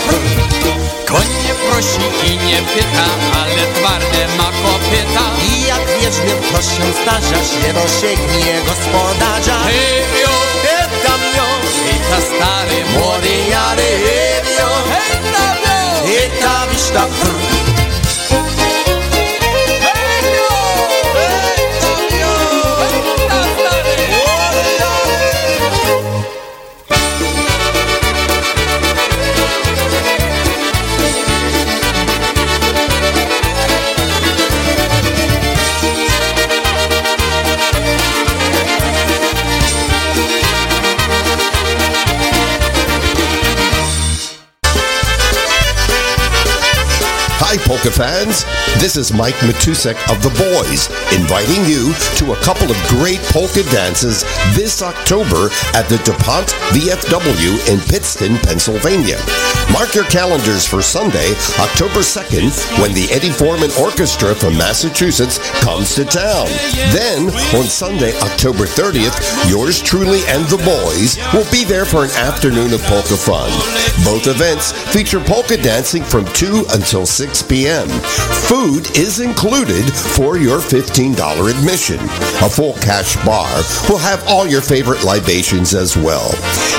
[1.08, 3.08] Konie prosi i nie pyta,
[3.40, 5.26] ale twarde ma kopyta.
[5.50, 9.58] I jak wiecznie proszę starza się dosięgnie gospodarza.
[9.68, 11.48] Helio, e kamio,
[11.86, 17.67] hej ta stary, muore jare helio, hej tam jo, hej tam ta
[47.88, 48.44] polka fans.
[48.82, 53.64] This is Mike Matusek of The Boys, inviting you to a couple of great polka
[53.72, 54.24] dances
[54.56, 59.18] this October at the DuPont VFW in Pittston, Pennsylvania.
[59.74, 65.94] Mark your calendars for Sunday, October 2nd, when the Eddie Forman Orchestra from Massachusetts comes
[65.96, 66.48] to town.
[66.92, 72.12] Then, on Sunday, October 30th, yours truly and The Boys will be there for an
[72.12, 73.52] afternoon of polka fun.
[74.04, 77.88] Both events feature polka dancing from 2 until 6 p.m.
[78.50, 81.14] Food is included for your $15
[81.50, 82.00] admission.
[82.42, 86.30] A full cash bar will have all your favorite libations as well.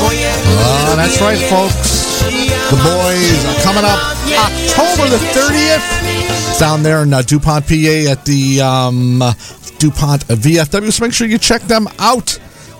[0.00, 2.05] Moje Uh, that's right, folks.
[2.26, 6.58] The boys are coming up October the 30th.
[6.58, 9.18] Down there in uh, DuPont, PA at the um,
[9.78, 10.92] DuPont VFW.
[10.92, 12.30] So make sure you check them out.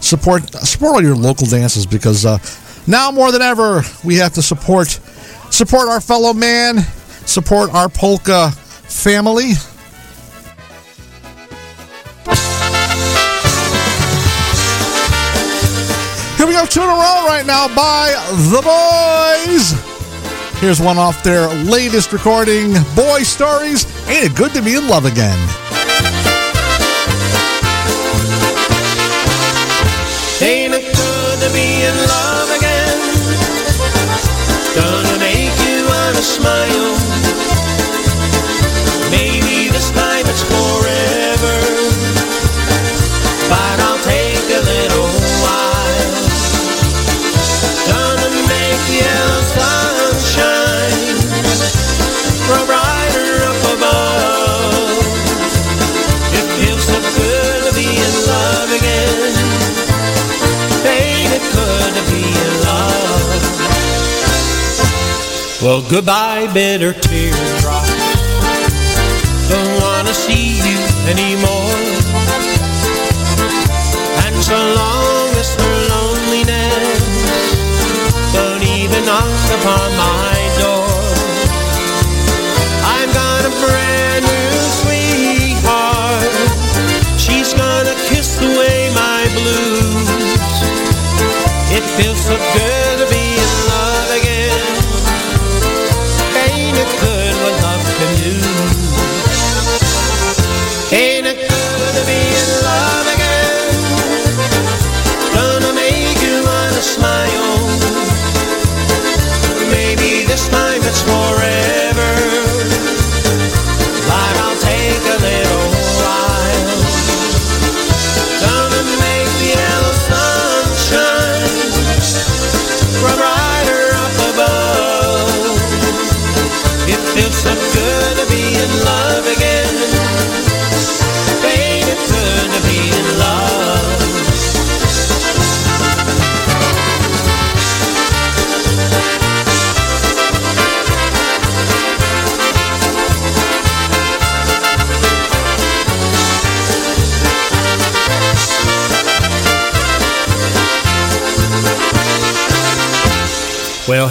[0.00, 2.38] Support support all your local dances because uh,
[2.86, 4.88] now more than ever we have to support
[5.50, 6.78] support our fellow man,
[7.26, 9.52] support our polka family.
[16.66, 18.10] We two in a row right now by
[18.50, 19.70] The Boys.
[20.60, 23.86] Here's one off their latest recording, Boy Stories.
[24.08, 25.38] Ain't it good to be in love again?
[30.42, 32.98] Ain't it good to be in love again?
[34.74, 36.98] Gonna make you wanna smile.
[39.14, 41.15] Maybe this time it's forever,
[65.62, 67.86] Well, goodbye, bitter teardrop.
[69.48, 70.78] Don't wanna see you
[71.08, 71.72] anymore.
[74.24, 77.00] And so long as her loneliness
[78.34, 80.92] don't even knock upon my door.
[82.84, 84.52] I've got a brand new
[84.84, 86.32] sweetheart.
[87.18, 90.08] She's gonna kiss away my blues.
[91.72, 92.85] It feels so good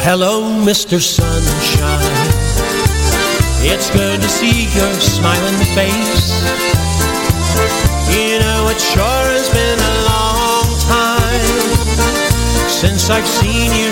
[0.05, 1.01] hello, Mr.
[1.01, 1.97] Sunshine.
[3.65, 6.29] It's good to see your smiling face.
[8.13, 13.84] You know, it sure has been a long time since I've seen you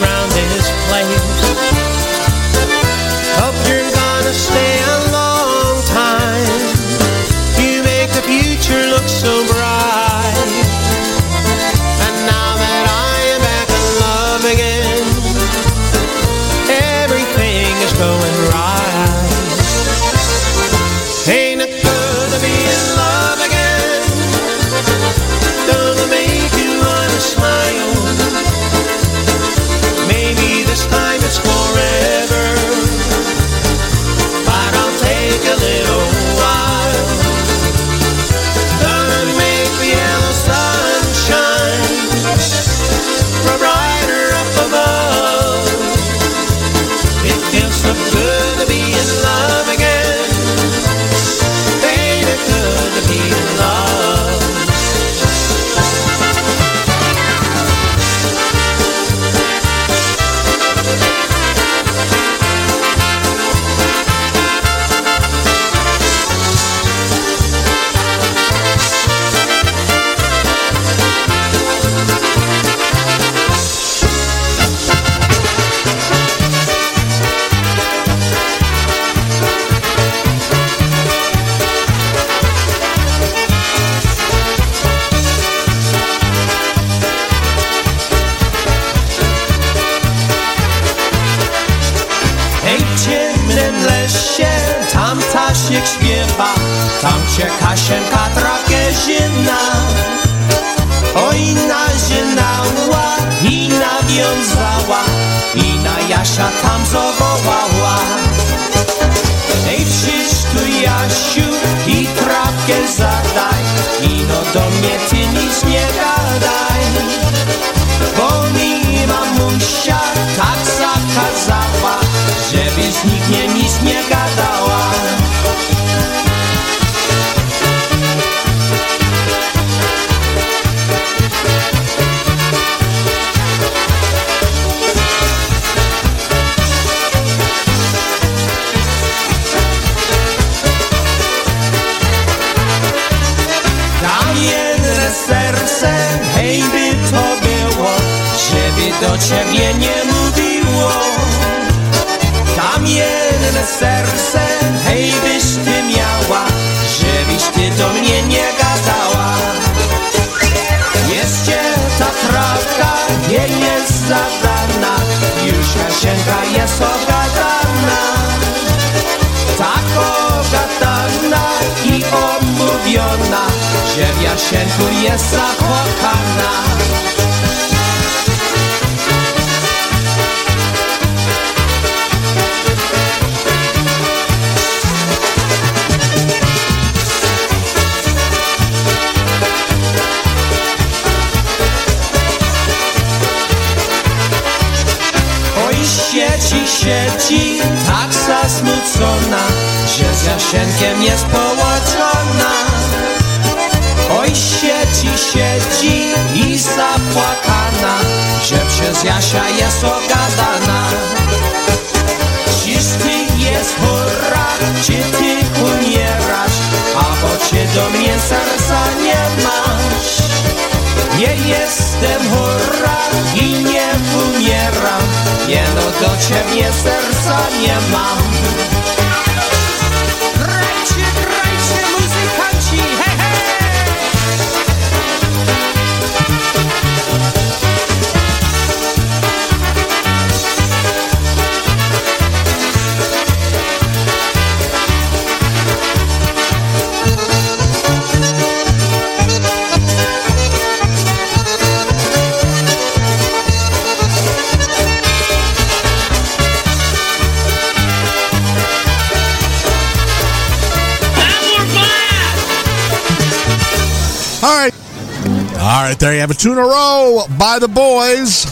[266.38, 268.46] Tuna two in a row by the boys.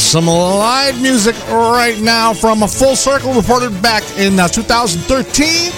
[0.00, 5.72] Some live music right now from a full circle reported back in uh, 2013.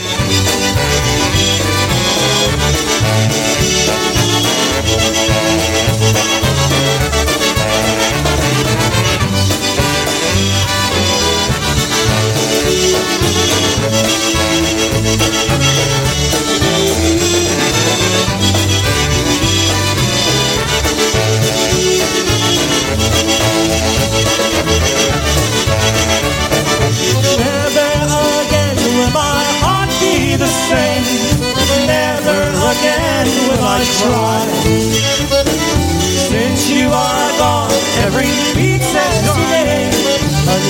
[33.83, 34.47] gonna try.
[36.31, 37.71] Since you are gone,
[38.07, 39.91] every beat says today.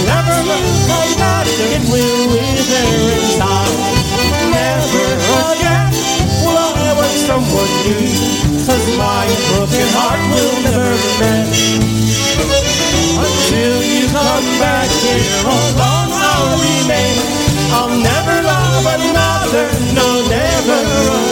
[0.07, 0.65] Never look
[1.63, 3.77] it will wither inside.
[4.51, 5.09] Never
[5.53, 5.93] again
[6.45, 8.09] will I want someone new.
[8.67, 11.53] Cause my broken heart will never mend.
[13.23, 17.17] Until you come back here alone, I'll remain.
[17.73, 21.32] I'll never love another, no, never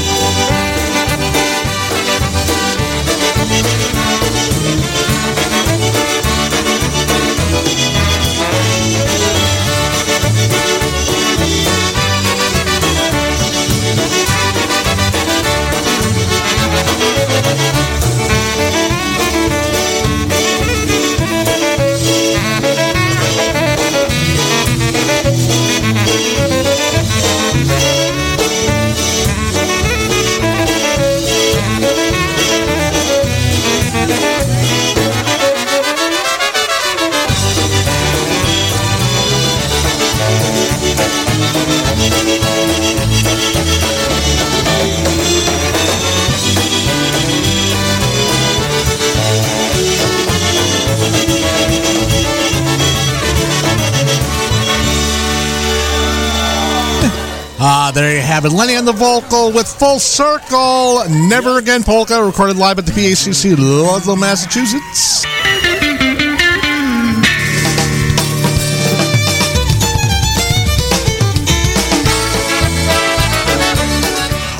[57.91, 58.53] Uh, there you have it.
[58.53, 61.03] Lenny on the vocal with Full Circle.
[61.27, 65.25] Never Again Polka, recorded live at the PACC, Ludlow, Massachusetts.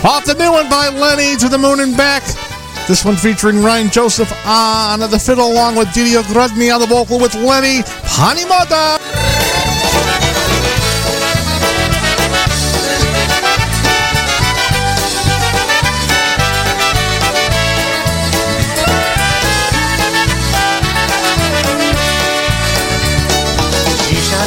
[0.04, 2.24] Off the new one by Lenny to the moon and back.
[2.90, 6.88] This one featuring Ryan Joseph uh, on the fiddle, along with Didio Grudny on the
[6.88, 7.80] vocal with Lenny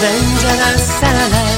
[0.05, 0.47] レンジ
[0.83, 1.54] さらない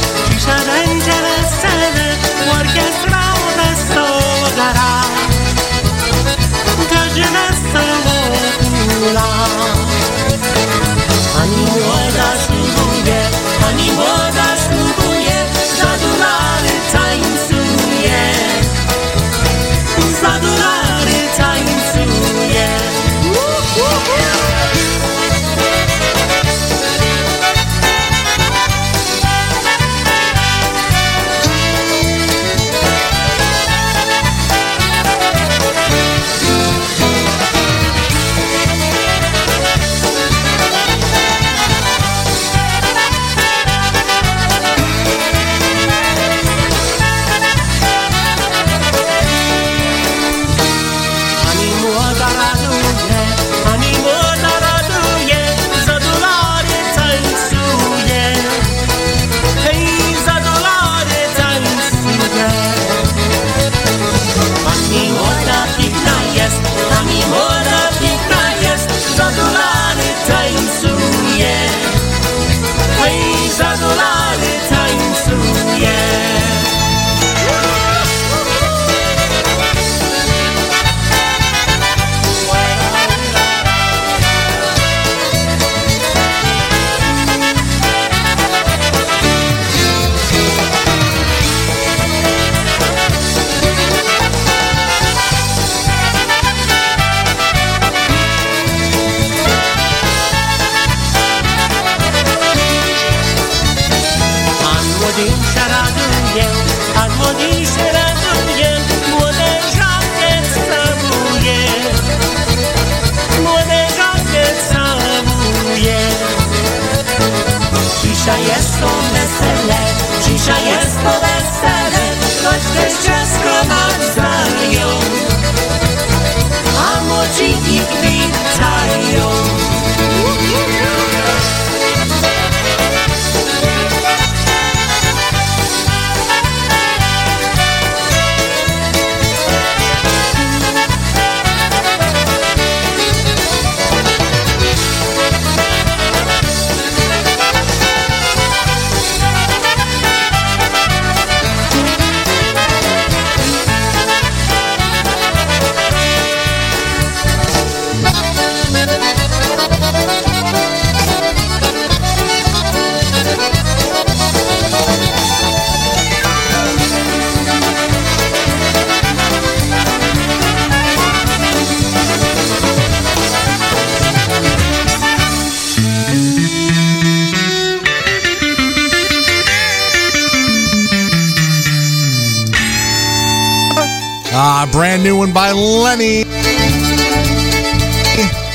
[185.17, 186.25] new one by Lenny.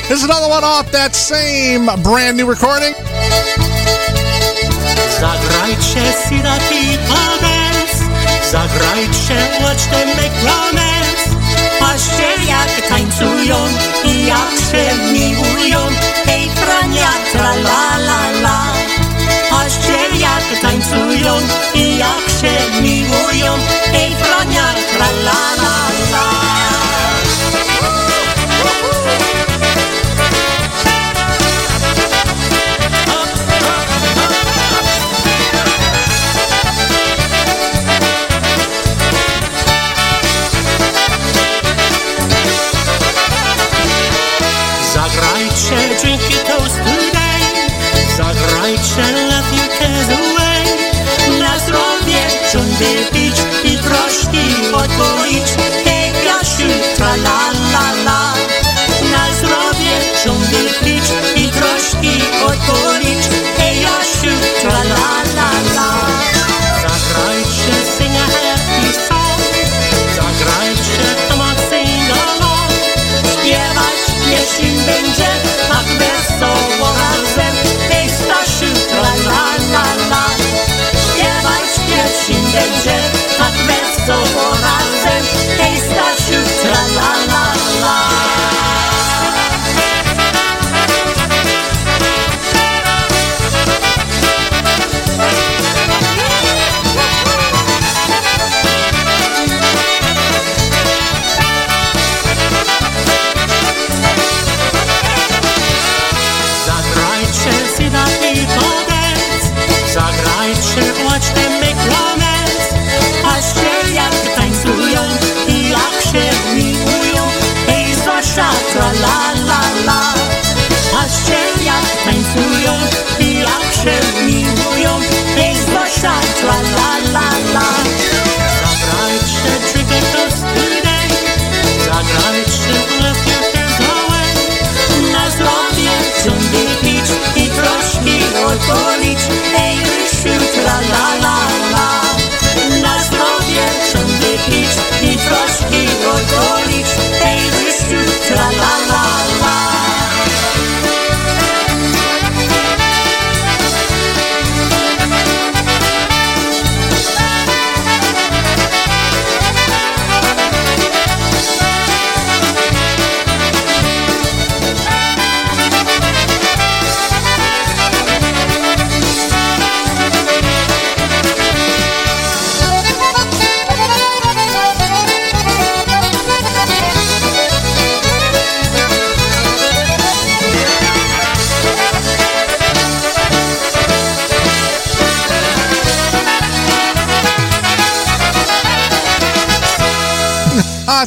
[0.07, 2.93] Here's another one off that same brand new recording.
[5.17, 6.05] Zagrajcie
[8.51, 11.21] Zagrajcie, watch them make romance
[11.79, 13.57] Patrzcie jak tańcują
[14.03, 15.79] i jak się miłują.
[16.25, 16.49] Hej
[17.31, 18.59] tra la la la.
[19.49, 21.33] Patrzcie jak tańcują
[21.73, 23.53] i jak się miłują.
[23.91, 24.41] Hej tra
[25.25, 25.60] la la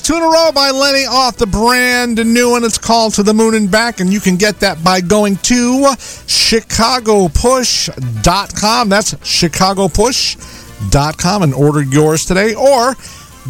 [0.05, 2.62] two in a row by Lenny off the brand new one.
[2.62, 5.94] It's called To the Moon and Back, and you can get that by going to
[6.26, 8.89] chicagopush.com.
[8.90, 12.94] That's chicagopush.com and order yours today, or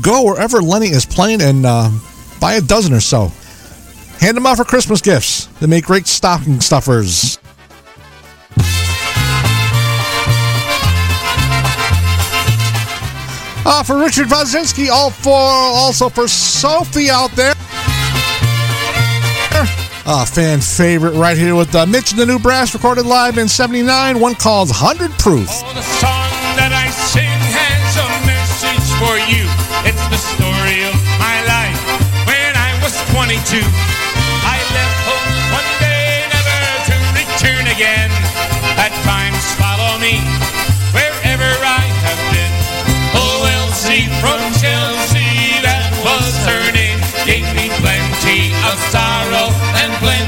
[0.01, 1.91] go wherever Lenny is playing and uh,
[2.41, 3.33] buy a dozen or so.
[4.21, 5.47] Hand them out for Christmas gifts.
[5.61, 7.41] They make great stocking stuffers.
[13.67, 17.55] Uh, for Richard Wazinski, all for also for Sophie out there.
[20.05, 23.49] A fan favorite right here with uh, Mitch and the New Brass recorded live in
[23.49, 25.49] 79, one called 100 Proof.
[25.49, 26.29] The song
[26.61, 29.49] that I sing has a message for you.
[29.89, 31.81] It's the story of my life
[32.29, 33.65] when I was 22.
[34.45, 36.61] I left home one day never
[36.93, 38.13] to return again.
[38.77, 40.21] At times follow me
[43.95, 46.99] From Chelsea, that was her name.
[47.23, 50.24] Gave me plenty of sorrow and plenty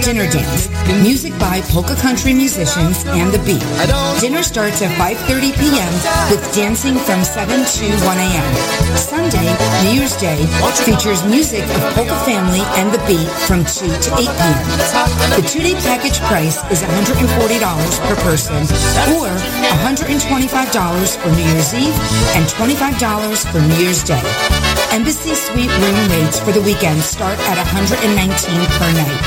[0.00, 0.68] dinner dance,
[1.02, 3.62] music by polka country musicians and the beat.
[4.20, 5.92] Dinner starts at 5.30 p.m.
[6.30, 8.50] with dancing from 7 to 1 a.m.
[8.96, 9.48] Sunday,
[9.84, 10.40] New Year's Day,
[10.84, 14.64] features music of Polka Family and the Beat from 2 to 8 p.m.
[15.36, 18.56] The two-day package price is $140 per person
[19.16, 19.28] or
[19.84, 21.96] $125 for New Year's Eve
[22.36, 24.69] and $25 for New Year's Day.
[24.92, 28.10] Embassy Suite room rates for the weekend start at 119
[28.74, 29.20] per night.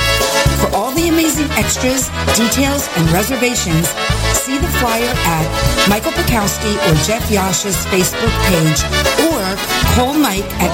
[0.60, 3.88] For all the amazing extras, details, and reservations,
[4.36, 5.48] see the flyer at
[5.88, 8.84] Michael Pikowski or Jeff Yash's Facebook page
[9.32, 9.44] or
[9.94, 10.74] call Mike at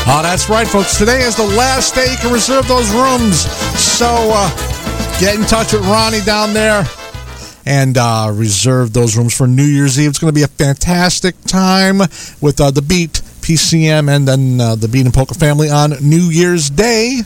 [0.07, 0.99] Oh, that's right, folks.
[0.99, 3.47] Today is the last day you can reserve those rooms.
[3.81, 4.51] So uh,
[5.19, 6.85] get in touch with Ronnie down there
[7.65, 10.09] and uh, reserve those rooms for New Year's Eve.
[10.09, 11.99] It's going to be a fantastic time
[12.41, 16.29] with uh, the Beat, PCM, and then uh, the Beat and Polka family on New
[16.29, 17.21] Year's Day.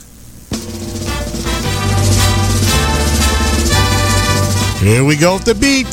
[4.80, 5.92] Here we go with the Beat.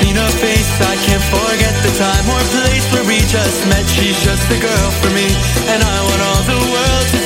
[0.00, 3.84] seen her face, I can't forget the time or place where we just met.
[3.92, 5.28] She's just the girl for me,
[5.68, 7.23] and I want all the world to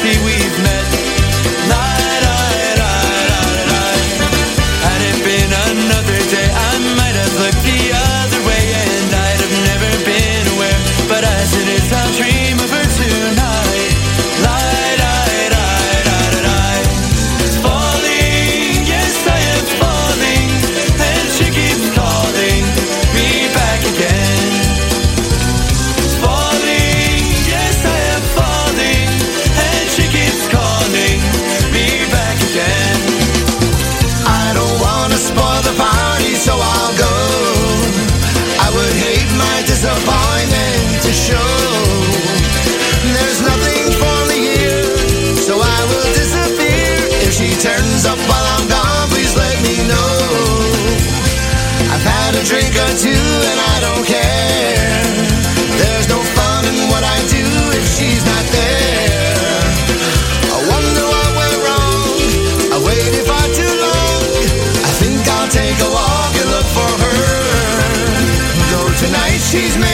[69.59, 69.88] made me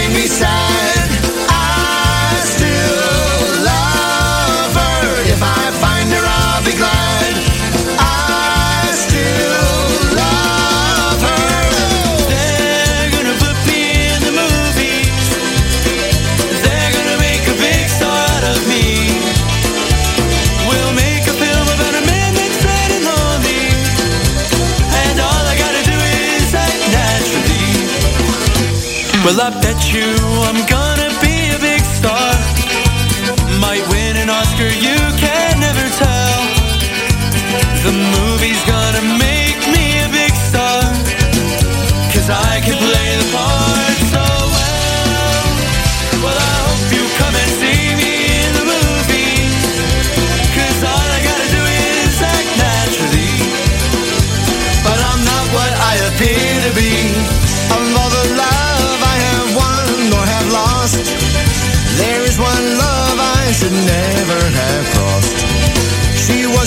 [29.36, 30.14] I bet you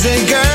[0.07, 0.46] Was girl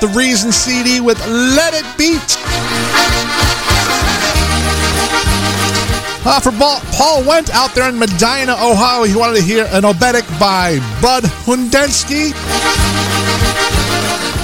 [0.00, 2.36] the Reason CD with Let It Beat.
[6.28, 10.26] Uh, for Paul Went out there in Medina, Ohio, he wanted to hear an oberek
[10.40, 12.32] by Bud Hundenski.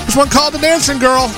[0.07, 1.29] This one called The Dancing Girl.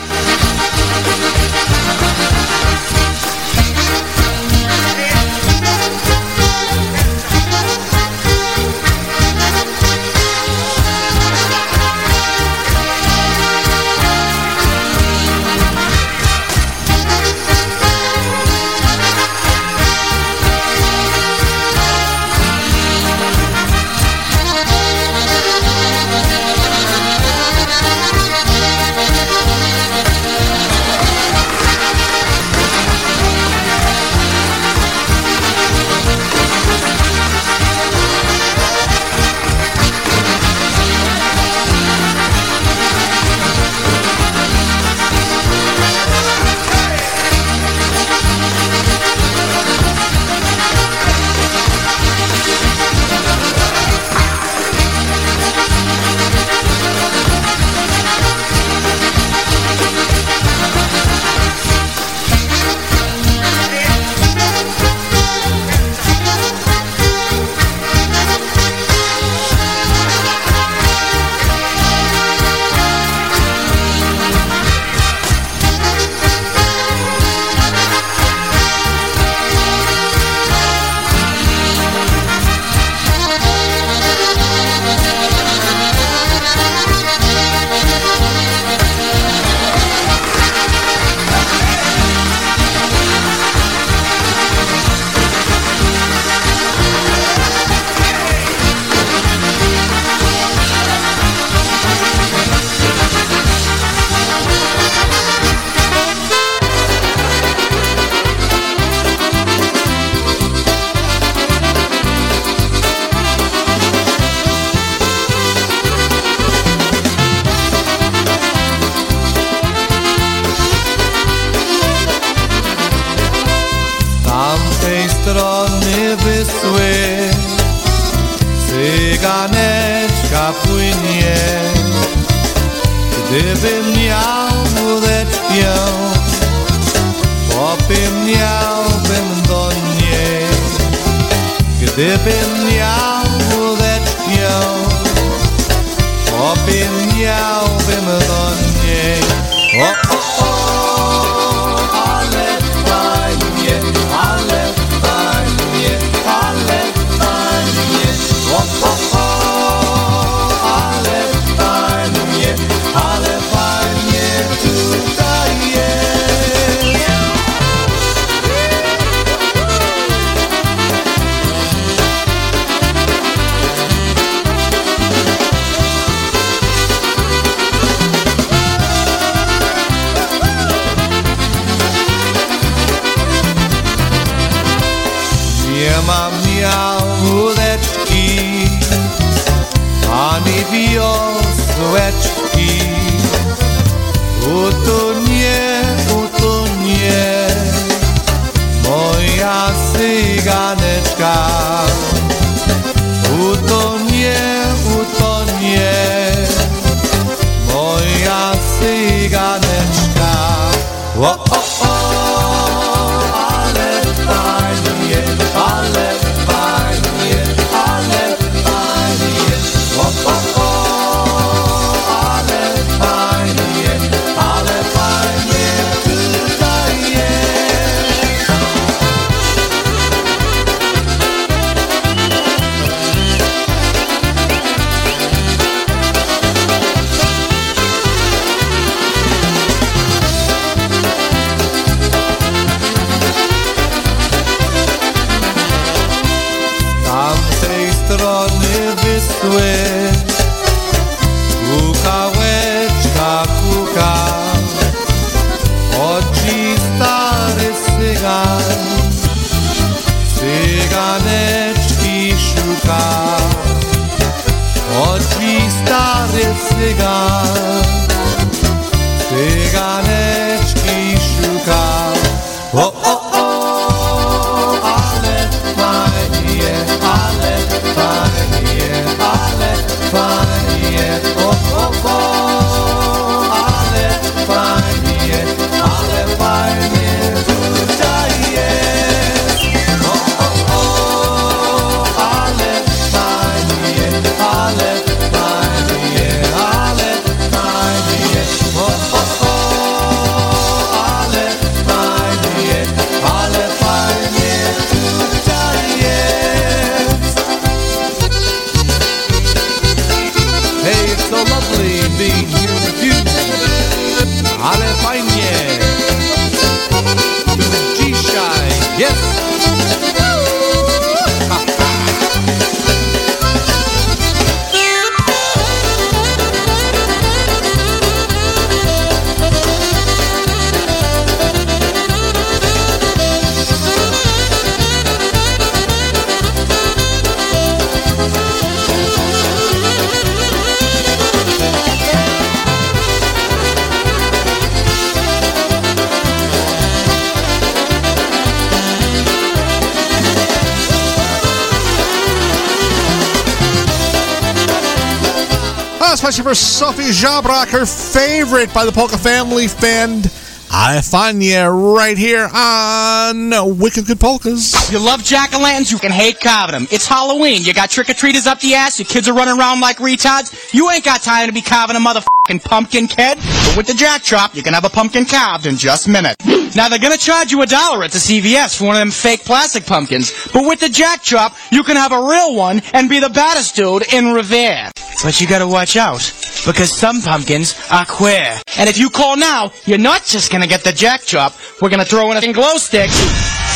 [356.42, 360.26] For Sophie Jabrak, her favorite by the Polka Family Band.
[360.70, 364.92] I find you right here on Wicked Good Polkas.
[364.92, 366.88] You love jack-o'-lanterns, you can hate carving them.
[366.90, 367.62] It's Halloween.
[367.62, 370.74] You got trick-or-treaters up the ass, your kids are running around like retards.
[370.74, 373.38] You ain't got time to be carving a motherfucking pumpkin, kid.
[373.38, 376.44] But with the jack chop, you can have a pumpkin carved in just minutes.
[376.76, 379.44] Now they're gonna charge you a dollar at the CVS for one of them fake
[379.44, 380.32] plastic pumpkins.
[380.52, 383.76] But with the jack chop, you can have a real one and be the baddest
[383.76, 384.90] dude in Revere.
[385.22, 386.20] But you gotta watch out,
[386.66, 388.60] because some pumpkins are queer.
[388.78, 392.04] And if you call now, you're not just gonna get the jack chop, we're gonna
[392.04, 393.10] throw in a glow stick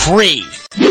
[0.04, 0.44] free.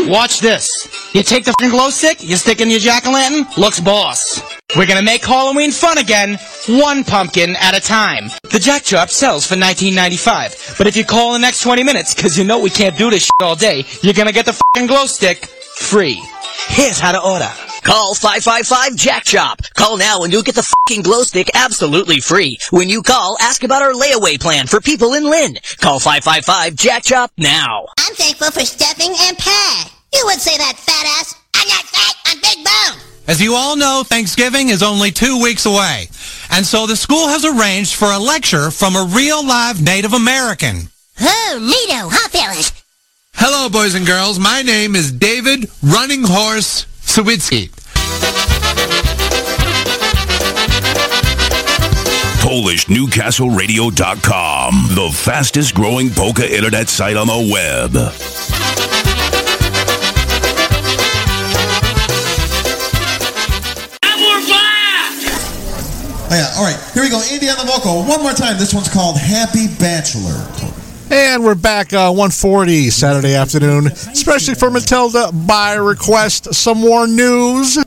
[0.08, 0.68] Watch this.
[1.14, 4.42] You take the glow stick, you stick in your jack-o'-lantern, looks boss.
[4.76, 6.38] We're gonna make Halloween fun again,
[6.68, 8.28] one pumpkin at a time.
[8.50, 12.14] The jack chop sells for $19.95, but if you call in the next 20 minutes,
[12.14, 15.46] cause you know we can't do this all day, you're gonna get the glow stick
[15.46, 16.20] free.
[16.68, 17.50] Here's how to order.
[17.88, 19.62] Call 555 Jack Chop.
[19.72, 22.58] Call now and you'll get the fucking glow stick absolutely free.
[22.68, 25.56] When you call, ask about our layaway plan for people in Lynn.
[25.80, 27.86] Call 555 Jack Chop now.
[27.98, 29.84] I'm thankful for stuffing and pie.
[30.12, 31.34] You would say that, fat ass.
[31.56, 33.00] I'm not fat, I'm big bone.
[33.26, 36.08] As you all know, Thanksgiving is only two weeks away.
[36.50, 40.90] And so the school has arranged for a lecture from a real live Native American.
[41.22, 42.70] Oh, neato, huh, fellas?
[43.32, 44.38] Hello, boys and girls.
[44.38, 47.77] My name is David Running Horse Sawicki.
[52.42, 57.92] PolishNewcastleRadio.com, the fastest growing polka internet site on the web.
[66.30, 66.52] Oh, yeah.
[66.56, 66.78] All right.
[66.92, 67.20] Here we go.
[67.20, 68.04] The vocal.
[68.04, 68.58] One more time.
[68.58, 70.44] This one's called Happy Bachelor.
[71.10, 76.52] And we're back uh, 140 Saturday afternoon, especially for Matilda by request.
[76.54, 77.78] Some more news.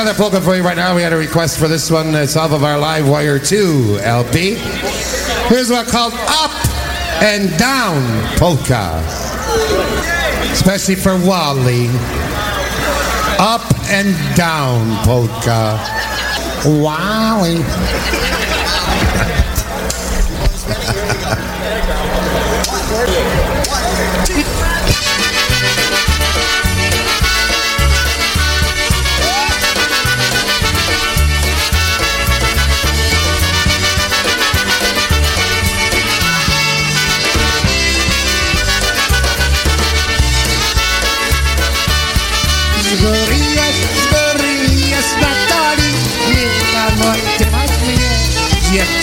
[0.00, 0.94] Another polka for you right now.
[0.94, 2.14] We had a request for this one.
[2.14, 4.54] It's off of our Live Wire 2 LP.
[5.48, 6.52] Here's one called Up
[7.20, 9.02] and Down Polka.
[10.52, 11.88] Especially for Wally.
[13.40, 15.80] Up and Down Polka.
[16.64, 17.56] Wally.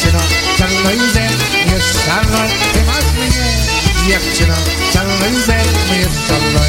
[0.05, 0.23] Dziewczyno,
[0.57, 2.37] czarnoj ze mnie szarno,
[2.73, 3.45] ty masz mnie.
[4.07, 4.55] Dziewczyno,
[4.93, 6.59] czarnoj ze mnie szarno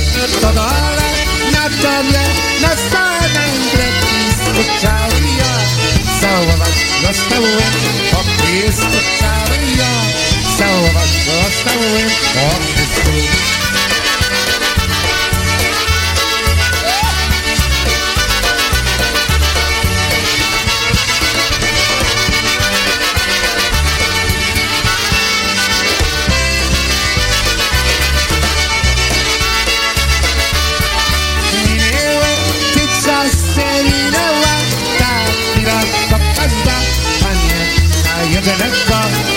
[0.41, 1.09] To dole
[1.53, 2.23] na tobie
[2.61, 5.53] na samym bledisku cały ja.
[6.21, 7.73] Całować zostałem
[8.11, 9.93] po pisku cały ja.
[10.59, 11.11] Całować
[12.35, 13.56] po pisku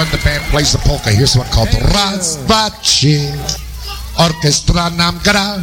[0.00, 1.10] when the band plays the polka.
[1.10, 3.36] Here's one called Razbachi
[4.16, 5.60] Orchestra Nam Gra.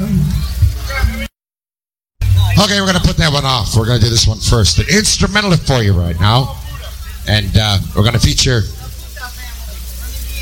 [2.53, 3.75] Okay, we're going to put that one off.
[3.75, 4.77] We're going to do this one first.
[4.77, 6.55] An instrumental for you right now.
[7.27, 8.61] And uh, we're going to feature.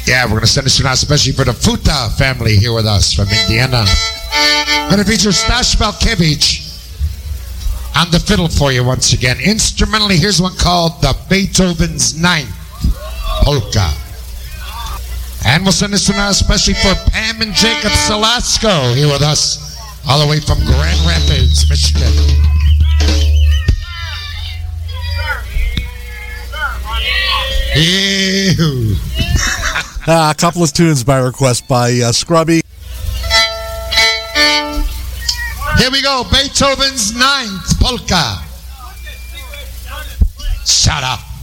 [0.05, 2.85] Yeah, we're going to send this one out especially for the Futa family here with
[2.85, 3.85] us from Indiana.
[4.83, 6.67] We're going to feature Stash Malkevich
[7.95, 9.37] on the fiddle for you once again.
[9.39, 12.64] Instrumentally, here's one called the Beethoven's Ninth
[13.45, 13.93] Polka.
[15.45, 19.77] And we'll send this one out especially for Pam and Jacob Salasco here with us,
[20.09, 22.11] all the way from Grand Rapids, Michigan.
[27.75, 28.95] Ew.
[30.07, 32.61] Ah, a couple of tunes by request by uh, Scrubby.
[35.79, 38.37] Here we go, Beethoven's Ninth Polka.
[40.63, 41.34] Shut up.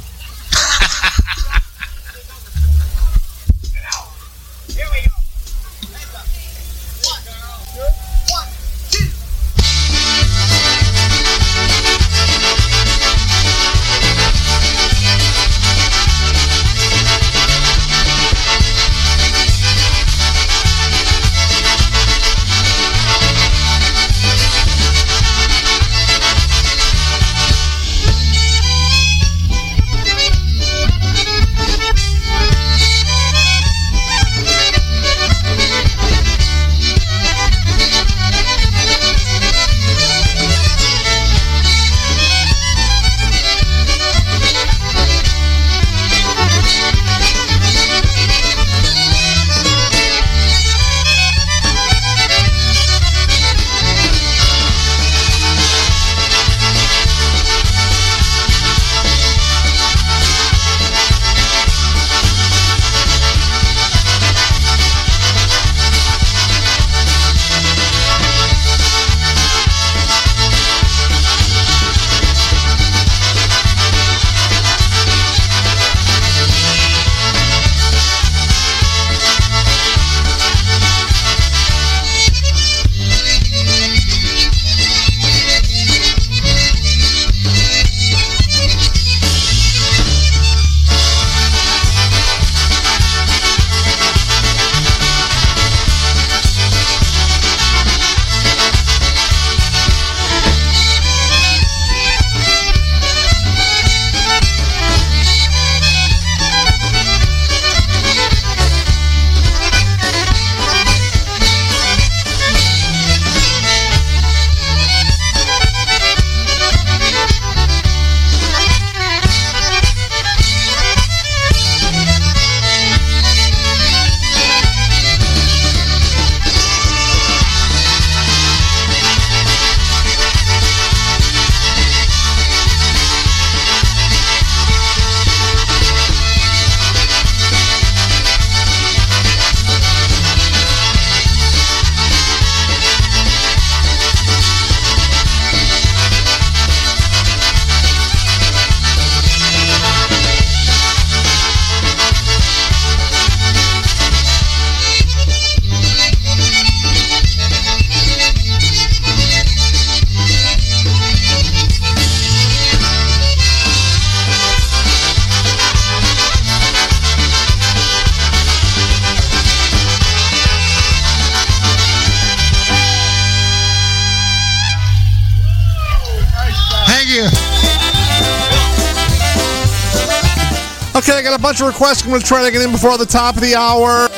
[181.60, 182.02] Of requests.
[182.02, 184.08] I'm going to try to get in before the top of the hour.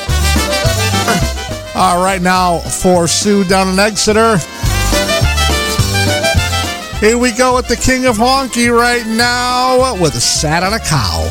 [1.75, 4.37] All right, now for Sue down in Exeter.
[6.99, 10.79] Here we go with the King of Honky right now with a sat on a
[10.79, 11.27] cow.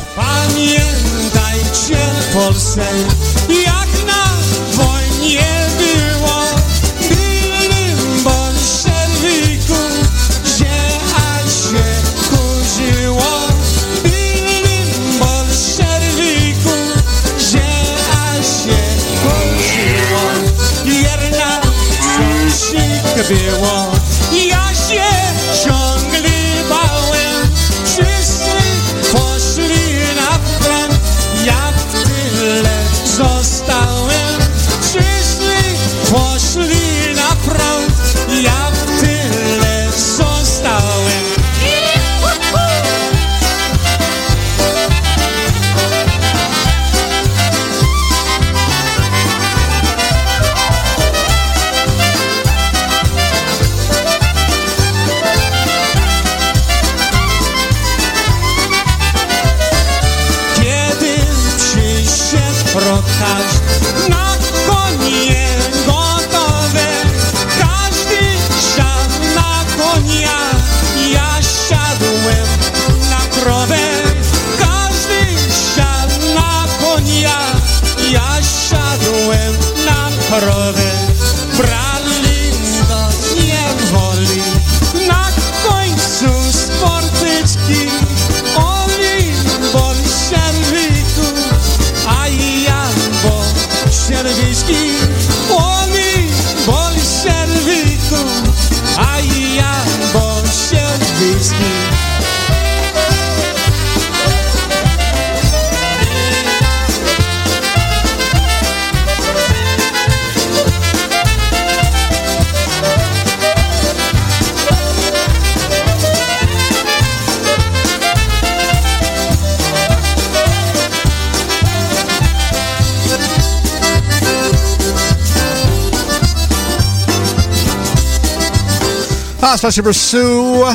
[129.55, 130.65] Ah, especially for Sue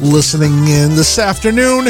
[0.00, 1.84] listening in this afternoon.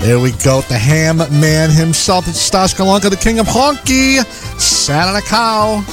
[0.00, 0.62] There we go.
[0.62, 2.26] The ham man himself.
[2.26, 4.24] It's Stash Kalanka, the king of honky.
[4.58, 5.84] Sat on a cow.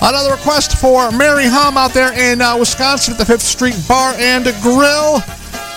[0.00, 4.14] Another request for Mary Hum out there in uh, Wisconsin at the Fifth Street Bar
[4.16, 5.20] and Grill.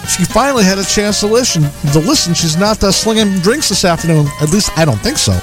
[0.07, 1.64] She finally had a chance to listen.
[1.91, 4.27] To listen, she's not uh, slinging drinks this afternoon.
[4.39, 5.38] At least I don't think so.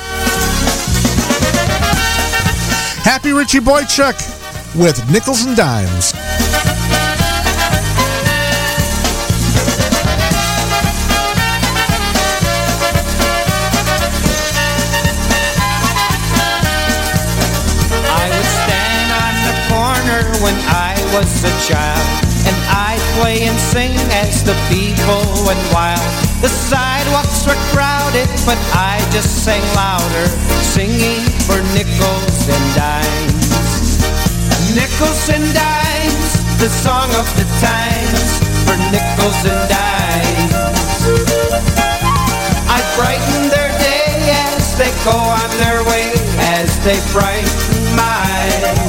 [3.04, 4.16] Happy Richie Bojczuk
[4.74, 6.14] with Nickels and Dimes.
[18.08, 22.08] I would stand on the corner when I was a child,
[22.46, 26.23] and I'd play and sing as the people went wild.
[26.44, 30.28] The sidewalks were crowded, but I just sang louder,
[30.60, 33.96] singing for nickels and dimes.
[34.76, 38.28] Nickels and dimes, the song of the times,
[38.68, 40.52] for nickels and dimes.
[42.68, 44.12] I brighten their day
[44.52, 46.12] as they go on their way,
[46.60, 48.83] as they brighten mine.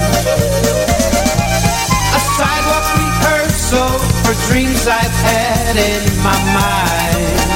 [3.71, 7.51] Rehearsal for dreams I've had in my mind.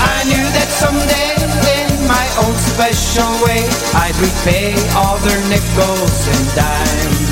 [0.00, 1.34] I knew that someday
[1.80, 7.29] in my own special way I'd repay all their nickels and dimes.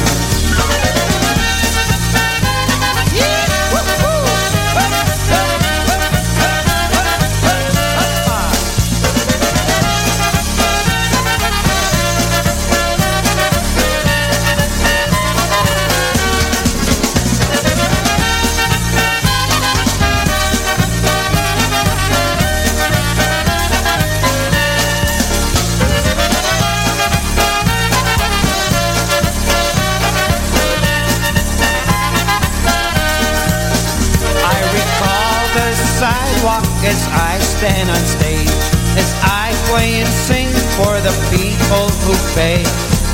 [37.58, 38.54] Stand on stage,
[38.94, 40.46] as I play and sing
[40.78, 42.62] for the people who pay.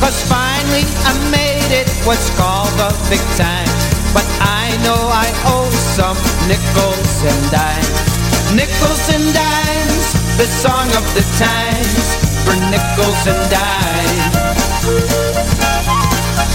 [0.04, 3.72] Cause finally I made it what's called the big time.
[4.12, 7.88] But I know I owe some nickels and dimes.
[8.52, 10.06] Nickels and dimes,
[10.36, 12.04] the song of the times,
[12.44, 14.36] for nickels and dimes.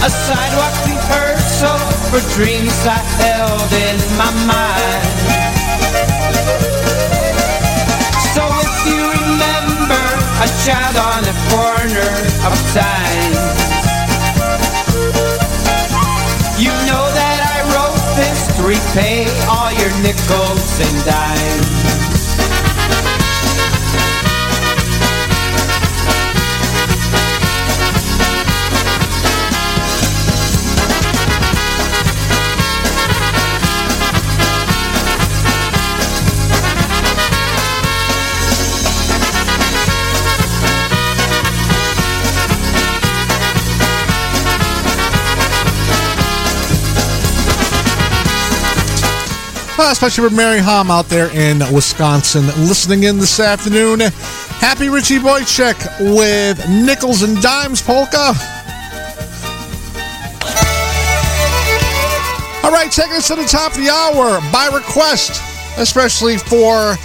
[0.06, 5.49] A sidewalk rehearsal for dreams I held in my mind.
[10.40, 12.12] A child on the corner
[12.48, 13.32] of time,
[16.56, 21.99] you know that I wrote this to repay all your nickels and dimes.
[49.88, 54.00] Especially for Mary Hom out there in Wisconsin listening in this afternoon.
[54.60, 55.76] Happy Richie Bojczuk
[56.16, 58.32] with Nickels and Dimes Polka.
[62.62, 65.42] All right, taking us to the top of the hour by request,
[65.76, 66.96] especially for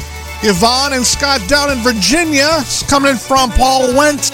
[0.43, 2.47] Yvonne and Scott down in Virginia.
[2.59, 4.31] It's coming in from Paul Wentz.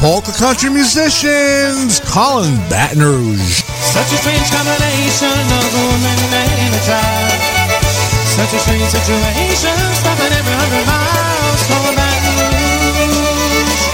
[0.00, 3.59] Polka country musicians calling Baton Rouge.
[3.90, 7.42] Such a strange combination of a woman and a child.
[8.22, 13.84] Such a strange situation, stopping every hundred miles from Baton Rouge.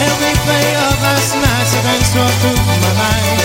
[0.00, 3.44] Every play of last night's events go through my mind.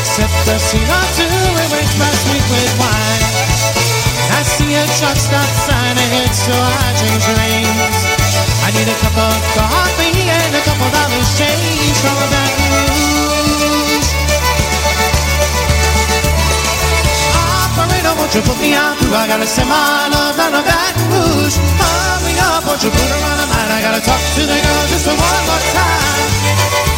[0.00, 3.24] Except a scene or two in which my sweet with wine.
[4.32, 5.75] I see a truck stop sign
[6.46, 6.86] so I.
[8.66, 14.10] I need a cup of coffee and a couple dollars change from a Baton Rouge.
[17.34, 18.98] Operator, won't you put me out?
[18.98, 21.58] I gotta send my love down to Baton Rouge.
[21.78, 23.70] Hurry up, won't you put her on the line?
[23.70, 26.95] I gotta talk to the girl just for one more time.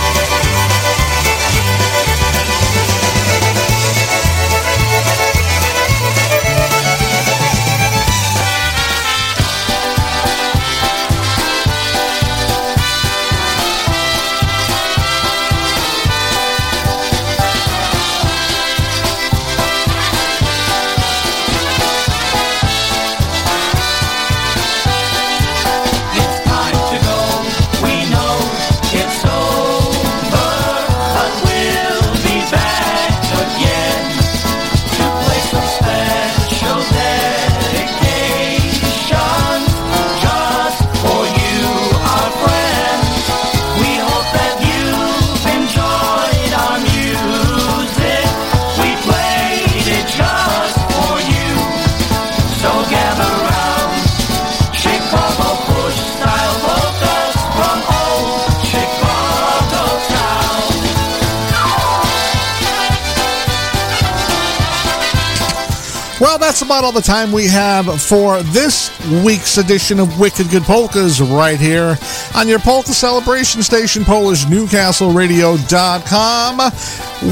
[66.58, 68.90] That's about all the time we have for this
[69.22, 71.96] week's edition of Wicked Good Polkas right here
[72.34, 76.58] on your polka celebration station, PolishNewcastleRadio.com,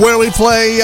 [0.01, 0.79] where we play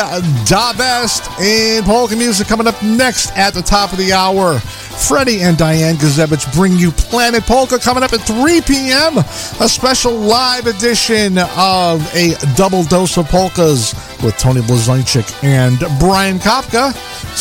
[0.44, 4.59] Da Best in polka music coming up next at the top of the hour.
[4.59, 9.19] Freddie and Diane Gazevich bring you Planet Polka coming up at 3 p.m.
[9.19, 16.39] A special live edition of a double dose of polkas with Tony Blazonczyk and Brian
[16.39, 16.93] Kopka.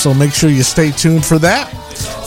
[0.02, 1.65] So make sure you stay tuned for that.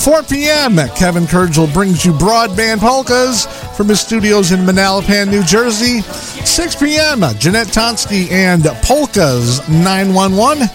[0.00, 0.76] 4 p.m.
[0.94, 3.46] Kevin Kurgel brings you broadband polkas
[3.76, 6.02] from his studios in Manalapan, New Jersey.
[6.02, 7.22] 6 p.m.
[7.36, 10.68] Jeanette Tonsky and Polkas 911.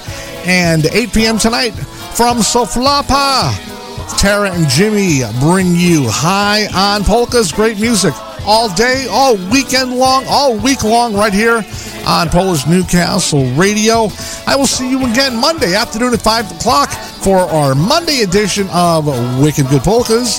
[0.45, 1.37] And 8 p.m.
[1.37, 3.55] tonight from Soflapa.
[4.19, 8.13] Tara and Jimmy bring you high on polkas, great music
[8.45, 11.63] all day, all weekend long, all week long, right here
[12.09, 14.07] on Polish Newcastle Radio.
[14.47, 19.05] I will see you again Monday afternoon at 5 o'clock for our Monday edition of
[19.39, 20.37] Wicked Good Polkas.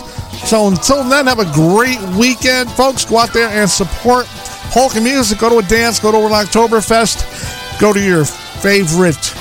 [0.49, 3.05] So until then, have a great weekend, folks.
[3.05, 4.27] Go out there and support
[4.73, 5.39] polka music.
[5.39, 9.33] Go to a dance, go to an Oktoberfest, go to your favorite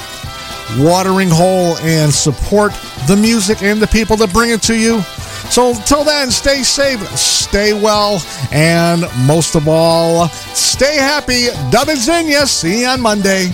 [0.77, 2.73] watering hole and support
[3.07, 5.01] the music and the people that bring it to you.
[5.49, 8.21] So until then, stay safe, stay well,
[8.51, 11.47] and most of all, stay happy.
[11.71, 12.45] Dub and Zinya.
[12.45, 13.49] See you on Monday.